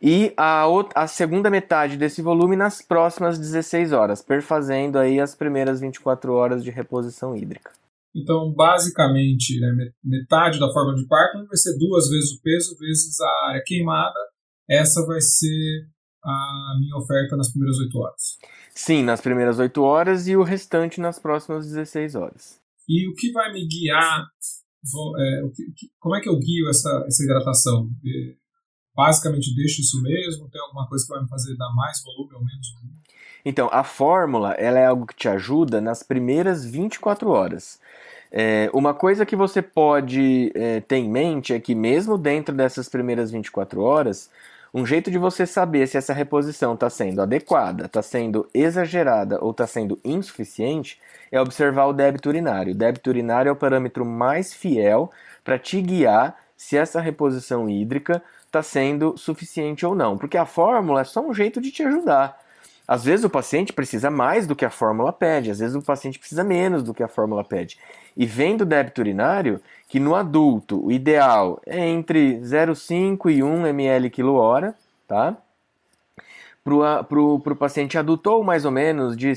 E 0.00 0.32
a, 0.36 0.66
outra, 0.66 1.02
a 1.02 1.06
segunda 1.06 1.48
metade 1.48 1.96
desse 1.96 2.20
volume 2.20 2.56
nas 2.56 2.82
próximas 2.82 3.38
16 3.38 3.92
horas, 3.92 4.20
perfazendo 4.20 4.98
aí 4.98 5.20
as 5.20 5.32
primeiras 5.32 5.80
24 5.80 6.32
horas 6.32 6.64
de 6.64 6.70
reposição 6.70 7.36
hídrica. 7.36 7.70
Então, 8.14 8.52
basicamente, 8.52 9.60
né, 9.60 9.92
metade 10.04 10.58
da 10.58 10.70
forma 10.72 10.94
de 10.94 11.06
Parkland 11.06 11.46
vai 11.46 11.56
ser 11.56 11.78
duas 11.78 12.08
vezes 12.10 12.32
o 12.32 12.42
peso 12.42 12.76
vezes 12.78 13.20
a 13.20 13.48
área 13.50 13.62
queimada. 13.64 14.18
Essa 14.68 15.06
vai 15.06 15.20
ser 15.20 15.86
a 16.24 16.76
minha 16.78 16.96
oferta 16.96 17.36
nas 17.36 17.50
primeiras 17.50 17.78
8 17.78 17.98
horas. 17.98 18.38
Sim, 18.74 19.02
nas 19.02 19.20
primeiras 19.20 19.58
8 19.58 19.82
horas 19.82 20.28
e 20.28 20.36
o 20.36 20.42
restante 20.42 21.00
nas 21.00 21.18
próximas 21.18 21.66
16 21.66 22.14
horas. 22.14 22.60
E 22.88 23.08
o 23.08 23.14
que 23.14 23.32
vai 23.32 23.52
me 23.52 23.66
guiar? 23.66 24.26
Vou, 24.90 25.18
é, 25.18 25.42
que, 25.54 25.90
como 25.98 26.16
é 26.16 26.20
que 26.20 26.28
eu 26.28 26.38
guio 26.38 26.68
essa, 26.68 27.04
essa 27.06 27.22
hidratação? 27.22 27.88
É, 28.04 28.34
basicamente 28.94 29.54
deixo 29.54 29.80
isso 29.80 30.00
mesmo? 30.02 30.48
Tem 30.50 30.60
alguma 30.60 30.88
coisa 30.88 31.04
que 31.04 31.12
vai 31.12 31.22
me 31.22 31.28
fazer 31.28 31.56
dar 31.56 31.72
mais 31.74 32.02
volume 32.02 32.34
ou 32.34 32.44
menos 32.44 32.72
volume? 32.74 32.92
Então, 33.44 33.68
a 33.72 33.82
fórmula 33.82 34.52
ela 34.52 34.78
é 34.78 34.86
algo 34.86 35.06
que 35.06 35.16
te 35.16 35.28
ajuda 35.28 35.80
nas 35.80 36.02
primeiras 36.02 36.64
24 36.64 37.28
horas. 37.28 37.80
É, 38.30 38.70
uma 38.72 38.94
coisa 38.94 39.26
que 39.26 39.36
você 39.36 39.60
pode 39.60 40.50
é, 40.54 40.80
ter 40.80 40.96
em 40.96 41.10
mente 41.10 41.52
é 41.52 41.60
que, 41.60 41.74
mesmo 41.74 42.16
dentro 42.16 42.54
dessas 42.54 42.88
primeiras 42.88 43.30
24 43.30 43.80
horas, 43.82 44.30
um 44.74 44.86
jeito 44.86 45.10
de 45.10 45.18
você 45.18 45.44
saber 45.44 45.86
se 45.86 45.98
essa 45.98 46.14
reposição 46.14 46.74
está 46.74 46.88
sendo 46.88 47.20
adequada, 47.20 47.84
está 47.84 48.00
sendo 48.00 48.48
exagerada 48.54 49.38
ou 49.42 49.50
está 49.50 49.66
sendo 49.66 49.98
insuficiente 50.02 50.98
é 51.30 51.40
observar 51.40 51.86
o 51.86 51.92
débito 51.92 52.28
urinário. 52.28 52.72
O 52.72 52.76
débito 52.76 53.10
urinário 53.10 53.50
é 53.50 53.52
o 53.52 53.56
parâmetro 53.56 54.04
mais 54.04 54.54
fiel 54.54 55.10
para 55.44 55.58
te 55.58 55.80
guiar 55.80 56.36
se 56.56 56.76
essa 56.76 57.00
reposição 57.00 57.68
hídrica 57.68 58.22
está 58.46 58.62
sendo 58.62 59.16
suficiente 59.16 59.84
ou 59.84 59.94
não, 59.94 60.16
porque 60.16 60.36
a 60.36 60.46
fórmula 60.46 61.00
é 61.00 61.04
só 61.04 61.20
um 61.20 61.34
jeito 61.34 61.60
de 61.60 61.70
te 61.70 61.82
ajudar. 61.82 62.41
Às 62.92 63.04
vezes 63.04 63.24
o 63.24 63.30
paciente 63.30 63.72
precisa 63.72 64.10
mais 64.10 64.46
do 64.46 64.54
que 64.54 64.66
a 64.66 64.70
fórmula 64.70 65.14
pede, 65.14 65.50
às 65.50 65.60
vezes 65.60 65.74
o 65.74 65.80
paciente 65.80 66.18
precisa 66.18 66.44
menos 66.44 66.82
do 66.82 66.92
que 66.92 67.02
a 67.02 67.08
fórmula 67.08 67.42
pede. 67.42 67.78
E 68.14 68.26
vem 68.26 68.54
do 68.54 68.66
débito 68.66 69.00
urinário 69.00 69.62
que 69.88 69.98
no 69.98 70.14
adulto 70.14 70.84
o 70.84 70.92
ideal 70.92 71.58
é 71.64 71.88
entre 71.88 72.38
0,5 72.40 73.30
e 73.30 73.42
1 73.42 73.66
ml 73.66 74.10
quilo-hora, 74.10 74.74
tá? 75.08 75.34
Para 76.62 77.18
o 77.18 77.56
paciente 77.58 77.96
adulto, 77.96 78.28
ou 78.30 78.44
mais 78.44 78.66
ou 78.66 78.70
menos 78.70 79.16
de 79.16 79.32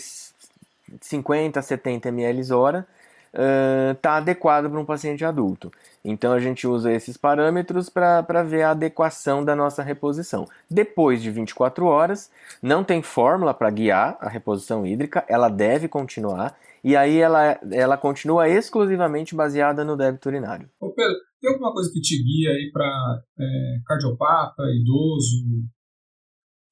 50 0.99 1.57
a 1.57 1.63
70 1.63 2.09
ml 2.09 2.51
hora, 2.51 2.85
uh, 3.33 3.97
adequado 4.05 4.69
para 4.69 4.79
um 4.81 4.85
paciente 4.85 5.23
adulto. 5.23 5.71
Então 6.05 6.33
a 6.33 6.39
gente 6.39 6.67
usa 6.67 6.91
esses 6.91 7.17
parâmetros 7.17 7.89
para 7.89 8.43
ver 8.43 8.61
a 8.61 8.71
adequação 8.71 9.43
da 9.43 9.55
nossa 9.55 9.81
reposição. 9.81 10.47
Depois 10.69 11.21
de 11.21 11.31
24 11.31 11.85
horas, 11.85 12.31
não 12.61 12.83
tem 12.83 13.01
fórmula 13.01 13.53
para 13.53 13.71
guiar 13.71 14.15
a 14.21 14.29
reposição 14.29 14.85
hídrica, 14.85 15.25
ela 15.27 15.49
deve 15.49 15.87
continuar, 15.87 16.55
e 16.83 16.95
aí 16.95 17.17
ela, 17.17 17.59
ela 17.71 17.97
continua 17.97 18.47
exclusivamente 18.47 19.33
baseada 19.33 19.83
no 19.83 19.97
débito 19.97 20.29
urinário. 20.29 20.69
Ô 20.79 20.93
Pedro, 20.93 21.15
tem 21.41 21.51
alguma 21.51 21.73
coisa 21.73 21.91
que 21.91 21.99
te 21.99 22.21
guia 22.21 22.51
aí 22.51 22.69
para 22.71 23.23
é, 23.39 23.79
cardiopata, 23.87 24.63
idoso, 24.79 25.65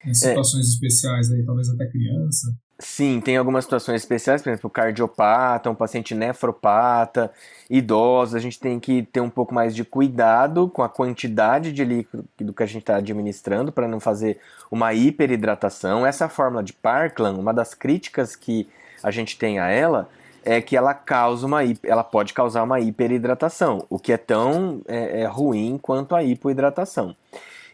em 0.06 0.10
é. 0.10 0.14
situações 0.14 0.66
é. 0.66 0.68
especiais 0.68 1.32
aí, 1.32 1.44
talvez 1.44 1.68
até 1.68 1.90
criança? 1.90 2.56
Sim, 2.76 3.20
tem 3.20 3.36
algumas 3.36 3.64
situações 3.64 4.02
especiais, 4.02 4.42
por 4.42 4.50
exemplo, 4.50 4.68
cardiopata, 4.68 5.70
um 5.70 5.76
paciente 5.76 6.12
nefropata, 6.12 7.32
idosos, 7.70 8.34
a 8.34 8.40
gente 8.40 8.58
tem 8.58 8.80
que 8.80 9.04
ter 9.04 9.20
um 9.20 9.30
pouco 9.30 9.54
mais 9.54 9.76
de 9.76 9.84
cuidado 9.84 10.68
com 10.68 10.82
a 10.82 10.88
quantidade 10.88 11.72
de 11.72 11.84
líquido 11.84 12.52
que 12.52 12.62
a 12.62 12.66
gente 12.66 12.82
está 12.82 12.96
administrando 12.96 13.70
para 13.70 13.86
não 13.86 14.00
fazer 14.00 14.40
uma 14.72 14.92
hiperidratação. 14.92 16.04
Essa 16.04 16.28
fórmula 16.28 16.64
de 16.64 16.72
Parkland, 16.72 17.38
uma 17.38 17.54
das 17.54 17.74
críticas 17.74 18.34
que 18.34 18.68
a 19.04 19.10
gente 19.12 19.38
tem 19.38 19.60
a 19.60 19.68
ela 19.68 20.08
é 20.44 20.60
que 20.60 20.76
ela 20.76 20.92
causa 20.92 21.46
uma 21.46 21.60
ela 21.84 22.02
pode 22.02 22.34
causar 22.34 22.64
uma 22.64 22.80
hiperidratação, 22.80 23.86
o 23.88 24.00
que 24.00 24.12
é 24.12 24.16
tão 24.16 24.82
é, 24.86 25.22
é 25.22 25.26
ruim 25.26 25.78
quanto 25.80 26.14
a 26.16 26.24
hipoidratação. 26.24 27.14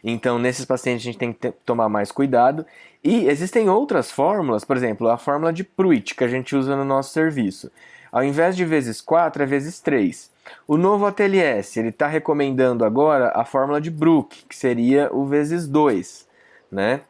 Então, 0.03 0.39
nesses 0.39 0.65
pacientes 0.65 1.03
a 1.03 1.05
gente 1.05 1.17
tem 1.17 1.31
que 1.31 1.39
ter, 1.39 1.53
tomar 1.65 1.89
mais 1.89 2.11
cuidado. 2.11 2.65
E 3.03 3.27
existem 3.27 3.69
outras 3.69 4.11
fórmulas, 4.11 4.63
por 4.63 4.77
exemplo, 4.77 5.09
a 5.09 5.17
fórmula 5.17 5.51
de 5.51 5.63
Pruitt, 5.63 6.15
que 6.15 6.23
a 6.23 6.27
gente 6.27 6.55
usa 6.55 6.75
no 6.75 6.85
nosso 6.85 7.11
serviço. 7.11 7.71
Ao 8.11 8.23
invés 8.23 8.55
de 8.55 8.65
vezes 8.65 8.99
4, 8.99 9.43
é 9.43 9.45
vezes 9.45 9.79
3. 9.79 10.29
O 10.67 10.75
novo 10.75 11.05
ATLS, 11.05 11.79
ele 11.79 11.89
está 11.89 12.07
recomendando 12.07 12.83
agora 12.83 13.31
a 13.35 13.45
fórmula 13.45 13.79
de 13.79 13.89
Brook, 13.89 14.45
que 14.49 14.55
seria 14.55 15.09
o 15.13 15.25
vezes 15.25 15.67
2, 15.67 16.27
né? 16.71 17.01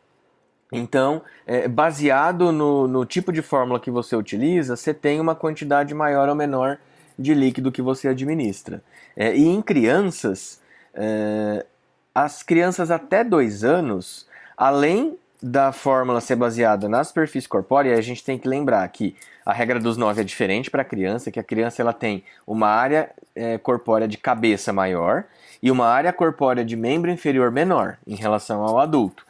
Então, 0.72 1.22
é, 1.46 1.68
baseado 1.68 2.52
no, 2.52 2.88
no 2.88 3.06
tipo 3.06 3.34
de 3.34 3.42
fórmula 3.42 3.80
que 3.80 3.92
você 3.92 4.16
utiliza, 4.16 4.76
você 4.76 4.94
tem 4.94 5.20
uma 5.20 5.36
quantidade 5.36 5.94
maior 5.94 6.30
ou 6.30 6.36
menor 6.36 6.78
de 7.20 7.34
líquido 7.34 7.72
que 7.72 7.82
você 7.82 8.08
administra. 8.08 8.82
É, 9.16 9.36
e 9.36 9.48
em 9.48 9.62
crianças, 9.62 10.62
é, 10.94 11.66
as 12.14 12.44
crianças 12.44 12.92
até 12.92 13.24
dois 13.24 13.64
anos, 13.64 14.28
além 14.58 15.18
da 15.42 15.72
fórmula 15.72 16.22
ser 16.22 16.36
baseada 16.36 16.88
na 16.88 17.04
superfície 17.04 17.48
corpórea, 17.48 17.98
a 17.98 18.02
gente 18.02 18.24
tem 18.24 18.38
que 18.38 18.48
lembrar 18.48 18.88
que 18.90 19.16
a 19.44 19.52
regra 19.52 19.80
dos 19.80 19.98
nove 19.98 20.22
é 20.22 20.24
diferente 20.24 20.70
para 20.70 20.84
a 20.84 20.86
criança, 20.86 21.32
que 21.32 21.40
a 21.40 21.44
criança 21.44 21.82
ela 21.82 21.94
tem 21.94 22.24
uma 22.46 22.68
área 22.68 23.10
é, 23.36 23.58
corpórea 23.58 24.08
de 24.08 24.18
cabeça 24.18 24.72
maior 24.72 25.24
e 25.64 25.72
uma 25.72 25.88
área 25.88 26.14
corpórea 26.14 26.64
de 26.64 26.76
membro 26.76 27.10
inferior 27.10 27.50
menor 27.50 27.98
em 28.06 28.16
relação 28.16 28.62
ao 28.62 28.80
adulto. 28.80 29.26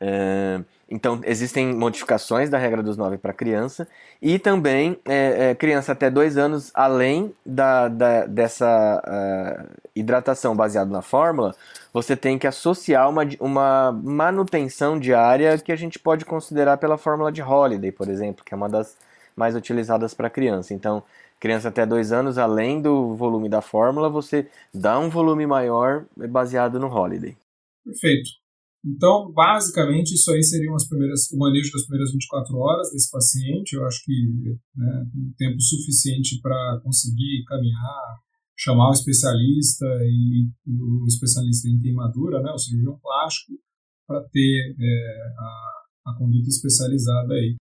É, 0.00 0.60
então, 0.88 1.20
existem 1.24 1.74
modificações 1.74 2.50
da 2.50 2.58
regra 2.58 2.82
dos 2.82 2.96
9 2.96 3.16
para 3.16 3.32
criança 3.32 3.88
e 4.20 4.38
também 4.38 4.98
é, 5.04 5.50
é, 5.50 5.54
criança 5.54 5.92
até 5.92 6.10
2 6.10 6.36
anos, 6.36 6.70
além 6.74 7.32
da, 7.44 7.88
da 7.88 8.26
dessa 8.26 9.02
uh, 9.02 9.80
hidratação 9.94 10.54
baseada 10.54 10.90
na 10.90 11.00
fórmula, 11.00 11.54
você 11.92 12.14
tem 12.14 12.38
que 12.38 12.46
associar 12.46 13.08
uma, 13.08 13.26
uma 13.40 13.92
manutenção 13.92 14.98
diária 14.98 15.56
que 15.58 15.72
a 15.72 15.76
gente 15.76 15.98
pode 15.98 16.24
considerar 16.24 16.76
pela 16.76 16.98
fórmula 16.98 17.32
de 17.32 17.42
Holiday, 17.42 17.90
por 17.90 18.08
exemplo, 18.08 18.44
que 18.44 18.52
é 18.52 18.56
uma 18.56 18.68
das 18.68 18.96
mais 19.34 19.56
utilizadas 19.56 20.12
para 20.12 20.28
criança. 20.28 20.74
Então, 20.74 21.02
criança 21.40 21.68
até 21.68 21.86
2 21.86 22.12
anos, 22.12 22.36
além 22.36 22.80
do 22.80 23.14
volume 23.16 23.48
da 23.48 23.62
fórmula, 23.62 24.10
você 24.10 24.46
dá 24.72 24.98
um 24.98 25.08
volume 25.08 25.46
maior 25.46 26.04
baseado 26.14 26.78
no 26.78 26.88
Holiday. 26.88 27.36
Perfeito. 27.84 28.43
Então, 28.84 29.32
basicamente, 29.32 30.12
isso 30.12 30.30
aí 30.30 30.42
seriam 30.42 30.74
as 30.74 30.86
primeiras, 30.86 31.30
o 31.32 31.38
manejo 31.38 31.72
das 31.72 31.86
primeiras 31.86 32.12
24 32.12 32.54
horas 32.58 32.90
desse 32.92 33.10
paciente. 33.10 33.72
Eu 33.72 33.86
acho 33.86 34.04
que 34.04 34.12
né, 34.76 35.06
um 35.16 35.32
tempo 35.38 35.58
suficiente 35.58 36.38
para 36.42 36.80
conseguir 36.84 37.44
caminhar, 37.46 38.18
chamar 38.54 38.90
o 38.90 38.92
especialista 38.92 39.86
e 40.04 40.48
o 40.68 41.06
especialista 41.06 41.66
em 41.66 41.78
queimadura, 41.78 42.42
né, 42.42 42.52
o 42.52 42.58
cirurgião 42.58 42.98
plástico, 43.00 43.54
para 44.06 44.22
ter 44.28 44.76
é, 44.78 45.32
a, 45.38 46.10
a 46.10 46.18
conduta 46.18 46.48
especializada 46.48 47.32
aí. 47.32 47.56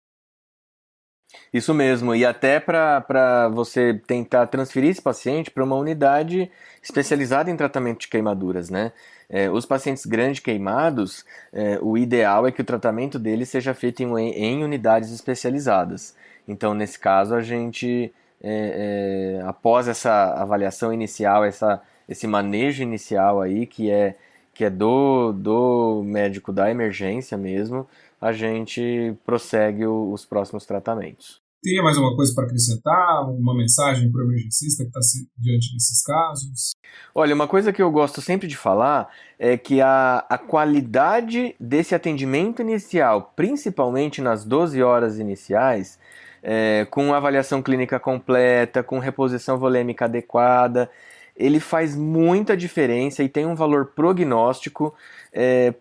Isso 1.54 1.74
mesmo, 1.74 2.16
e 2.16 2.26
até 2.26 2.60
para 2.60 3.50
você 3.50 3.94
tentar 4.06 4.48
transferir 4.48 4.90
esse 4.90 5.02
paciente 5.02 5.52
para 5.52 5.64
uma 5.64 5.76
unidade 5.76 6.50
especializada 6.82 7.50
em 7.52 7.58
tratamento 7.58 8.02
de 8.02 8.08
queimaduras, 8.08 8.70
né? 8.70 8.92
É, 9.30 9.50
os 9.50 9.64
pacientes 9.66 10.08
grandes 10.08 10.40
queimados, 10.40 11.24
é, 11.54 11.78
o 11.82 11.96
ideal 11.98 12.48
é 12.48 12.52
que 12.52 12.62
o 12.62 12.66
tratamento 12.66 13.20
deles 13.20 13.50
seja 13.50 13.76
feito 13.76 14.02
em, 14.02 14.32
em 14.32 14.64
unidades 14.64 15.12
especializadas. 15.12 16.16
Então, 16.48 16.74
nesse 16.74 16.98
caso, 16.98 17.36
a 17.36 17.42
gente, 17.42 18.12
é, 18.42 19.38
é, 19.40 19.48
após 19.48 19.88
essa 19.88 20.34
avaliação 20.34 20.92
inicial, 20.92 21.46
essa, 21.46 21.80
esse 22.08 22.26
manejo 22.26 22.82
inicial 22.82 23.40
aí, 23.40 23.68
que 23.68 23.92
é, 23.92 24.16
que 24.52 24.66
é 24.66 24.70
do, 24.70 25.32
do 25.32 26.02
médico 26.04 26.52
da 26.52 26.72
emergência 26.72 27.38
mesmo, 27.38 27.88
a 28.22 28.32
gente 28.32 29.16
prossegue 29.26 29.86
os 29.86 30.26
próximos 30.26 30.66
tratamentos. 30.66 31.42
Teria 31.62 31.84
mais 31.84 31.98
alguma 31.98 32.16
coisa 32.16 32.34
para 32.34 32.46
acrescentar? 32.46 33.30
Uma 33.30 33.54
mensagem 33.54 34.10
para 34.10 34.22
o 34.22 34.26
emergencista 34.26 34.84
que 34.84 34.90
está 34.90 35.00
diante 35.38 35.74
desses 35.74 36.02
casos? 36.04 36.72
Olha, 37.14 37.36
uma 37.36 37.50
coisa 37.50 37.74
que 37.74 37.82
eu 37.82 37.92
gosto 37.92 38.22
sempre 38.22 38.48
de 38.48 38.56
falar 38.56 39.10
é 39.38 39.58
que 39.58 39.82
a, 39.82 40.26
a 40.30 40.38
qualidade 40.38 41.56
desse 41.60 41.94
atendimento 41.94 42.62
inicial, 42.62 43.34
principalmente 43.36 44.22
nas 44.22 44.46
12 44.46 44.82
horas 44.82 45.20
iniciais, 45.20 46.00
é, 46.42 46.88
com 46.90 47.14
avaliação 47.14 47.62
clínica 47.62 48.00
completa, 48.00 48.82
com 48.82 48.98
reposição 48.98 49.58
volêmica 49.58 50.06
adequada, 50.06 50.90
ele 51.36 51.60
faz 51.60 51.94
muita 51.94 52.56
diferença 52.56 53.22
e 53.22 53.28
tem 53.28 53.46
um 53.46 53.56
valor 53.56 53.88
prognóstico 53.88 54.94
é, 55.34 55.74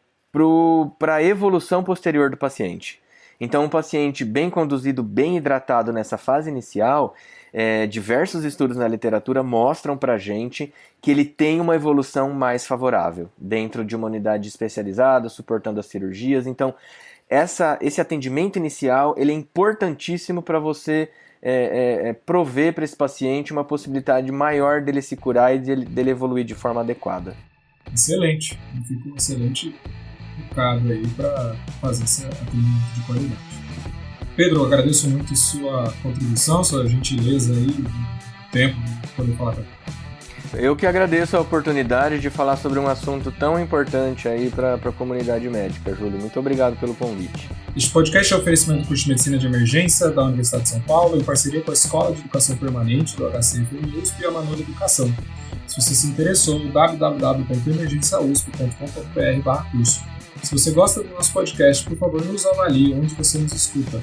para 0.98 1.16
a 1.16 1.22
evolução 1.22 1.82
posterior 1.82 2.30
do 2.30 2.36
paciente. 2.36 3.00
Então, 3.40 3.64
um 3.64 3.68
paciente 3.68 4.24
bem 4.24 4.50
conduzido, 4.50 5.02
bem 5.02 5.36
hidratado 5.36 5.92
nessa 5.92 6.18
fase 6.18 6.50
inicial, 6.50 7.14
é, 7.52 7.86
diversos 7.86 8.44
estudos 8.44 8.76
na 8.76 8.88
literatura 8.88 9.42
mostram 9.42 9.96
para 9.96 10.18
gente 10.18 10.72
que 11.00 11.10
ele 11.10 11.24
tem 11.24 11.60
uma 11.60 11.74
evolução 11.74 12.32
mais 12.32 12.66
favorável 12.66 13.30
dentro 13.38 13.84
de 13.84 13.94
uma 13.94 14.06
unidade 14.06 14.48
especializada, 14.48 15.28
suportando 15.28 15.80
as 15.80 15.86
cirurgias. 15.86 16.46
Então, 16.46 16.74
essa, 17.28 17.78
esse 17.80 18.00
atendimento 18.00 18.56
inicial 18.56 19.14
ele 19.16 19.32
é 19.32 19.34
importantíssimo 19.34 20.42
para 20.42 20.58
você 20.58 21.10
é, 21.40 21.52
é, 21.52 22.08
é 22.08 22.12
prover 22.12 22.74
para 22.74 22.84
esse 22.84 22.96
paciente 22.96 23.52
uma 23.52 23.62
possibilidade 23.62 24.32
maior 24.32 24.80
dele 24.80 25.00
se 25.00 25.16
curar 25.16 25.54
e 25.54 25.58
dele, 25.60 25.84
dele 25.84 26.10
evoluir 26.10 26.44
de 26.44 26.54
forma 26.54 26.80
adequada. 26.80 27.36
Excelente, 27.94 28.58
fica 28.86 29.08
um 29.08 29.16
excelente 29.16 29.74
focado 30.48 30.90
aí 30.90 31.06
para 31.08 31.56
fazer 31.80 32.04
esse 32.04 32.24
atendimento 32.24 32.94
de 32.94 33.00
qualidade. 33.02 33.38
Pedro, 34.36 34.64
agradeço 34.64 35.10
muito 35.10 35.34
sua 35.34 35.92
contribuição, 36.02 36.62
sua 36.62 36.86
gentileza 36.86 37.52
aí, 37.52 37.84
tempo 38.52 38.80
de 38.80 39.08
poder 39.08 39.36
falar 39.36 39.56
com 39.56 39.62
Eu 40.56 40.76
que 40.76 40.86
agradeço 40.86 41.36
a 41.36 41.40
oportunidade 41.40 42.20
de 42.20 42.30
falar 42.30 42.56
sobre 42.56 42.78
um 42.78 42.86
assunto 42.86 43.32
tão 43.32 43.58
importante 43.58 44.28
aí 44.28 44.48
para 44.48 44.74
a 44.74 44.92
comunidade 44.92 45.48
médica, 45.48 45.92
Júlio. 45.92 46.20
Muito 46.20 46.38
obrigado 46.38 46.78
pelo 46.78 46.94
convite. 46.94 47.50
Este 47.76 47.90
podcast 47.90 48.32
é 48.32 48.36
um 48.36 48.40
oferecimento 48.40 48.82
do 48.82 48.88
curso 48.88 49.02
de 49.02 49.08
Medicina 49.10 49.36
de 49.38 49.46
Emergência 49.46 50.08
da 50.10 50.22
Universidade 50.22 50.62
de 50.64 50.70
São 50.70 50.80
Paulo, 50.82 51.16
em 51.16 51.24
parceria 51.24 51.60
com 51.60 51.72
a 51.72 51.74
Escola 51.74 52.12
de 52.12 52.20
Educação 52.20 52.56
Permanente 52.56 53.16
do 53.16 53.28
HCFM 53.28 53.98
USP 54.00 54.22
e 54.22 54.26
a 54.26 54.30
Manula 54.30 54.60
Educação. 54.60 55.12
Se 55.66 55.80
você 55.80 55.94
se 55.94 56.06
interessou, 56.06 56.60
www.emergenciausp.com.br 56.70 59.70
curso. 59.70 60.17
Se 60.42 60.52
você 60.52 60.70
gosta 60.70 61.02
do 61.02 61.10
nosso 61.10 61.30
podcast, 61.32 61.84
por 61.84 61.98
favor, 61.98 62.24
nos 62.24 62.46
avalie 62.46 62.94
onde 62.94 63.14
você 63.14 63.38
nos 63.38 63.52
escuta. 63.52 64.00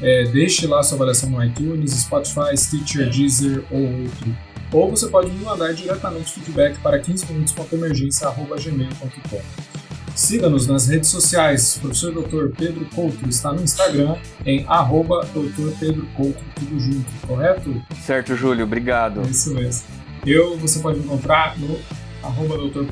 É, 0.00 0.24
deixe 0.24 0.66
lá 0.66 0.82
sua 0.82 0.96
avaliação 0.96 1.30
no 1.30 1.44
iTunes, 1.44 1.92
Spotify, 1.92 2.56
Stitcher, 2.56 3.08
Deezer 3.10 3.62
ou 3.70 4.02
outro. 4.02 4.36
Ou 4.72 4.90
você 4.90 5.06
pode 5.08 5.30
me 5.30 5.44
mandar 5.44 5.72
diretamente 5.72 6.32
feedback 6.32 6.76
para 6.80 6.98
15minutos.emergência.gmail.com. 7.00 9.40
Siga-nos 10.14 10.66
nas 10.66 10.88
redes 10.88 11.08
sociais. 11.10 11.76
O 11.76 11.80
professor 11.80 12.10
Dr. 12.12 12.48
Pedro 12.56 12.86
Couto 12.94 13.28
está 13.28 13.52
no 13.52 13.62
Instagram 13.62 14.16
em 14.46 14.64
arroba 14.66 15.26
Dr. 15.26 15.72
Pedro 15.78 16.06
Couto, 16.16 16.42
tudo 16.54 16.80
junto, 16.80 17.04
correto? 17.26 17.82
Certo, 18.04 18.34
Júlio, 18.34 18.64
obrigado. 18.64 19.20
É 19.20 19.24
isso 19.24 19.52
mesmo. 19.52 19.84
Eu 20.24 20.56
você 20.56 20.78
pode 20.78 21.00
encontrar 21.00 21.58
no 21.58 21.78
arroba 22.22 22.56
Dr. 22.56 22.86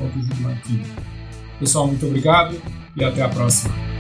Pessoal, 1.64 1.86
muito 1.86 2.04
obrigado 2.04 2.60
e 2.94 3.02
até 3.02 3.22
a 3.22 3.28
próxima. 3.30 3.93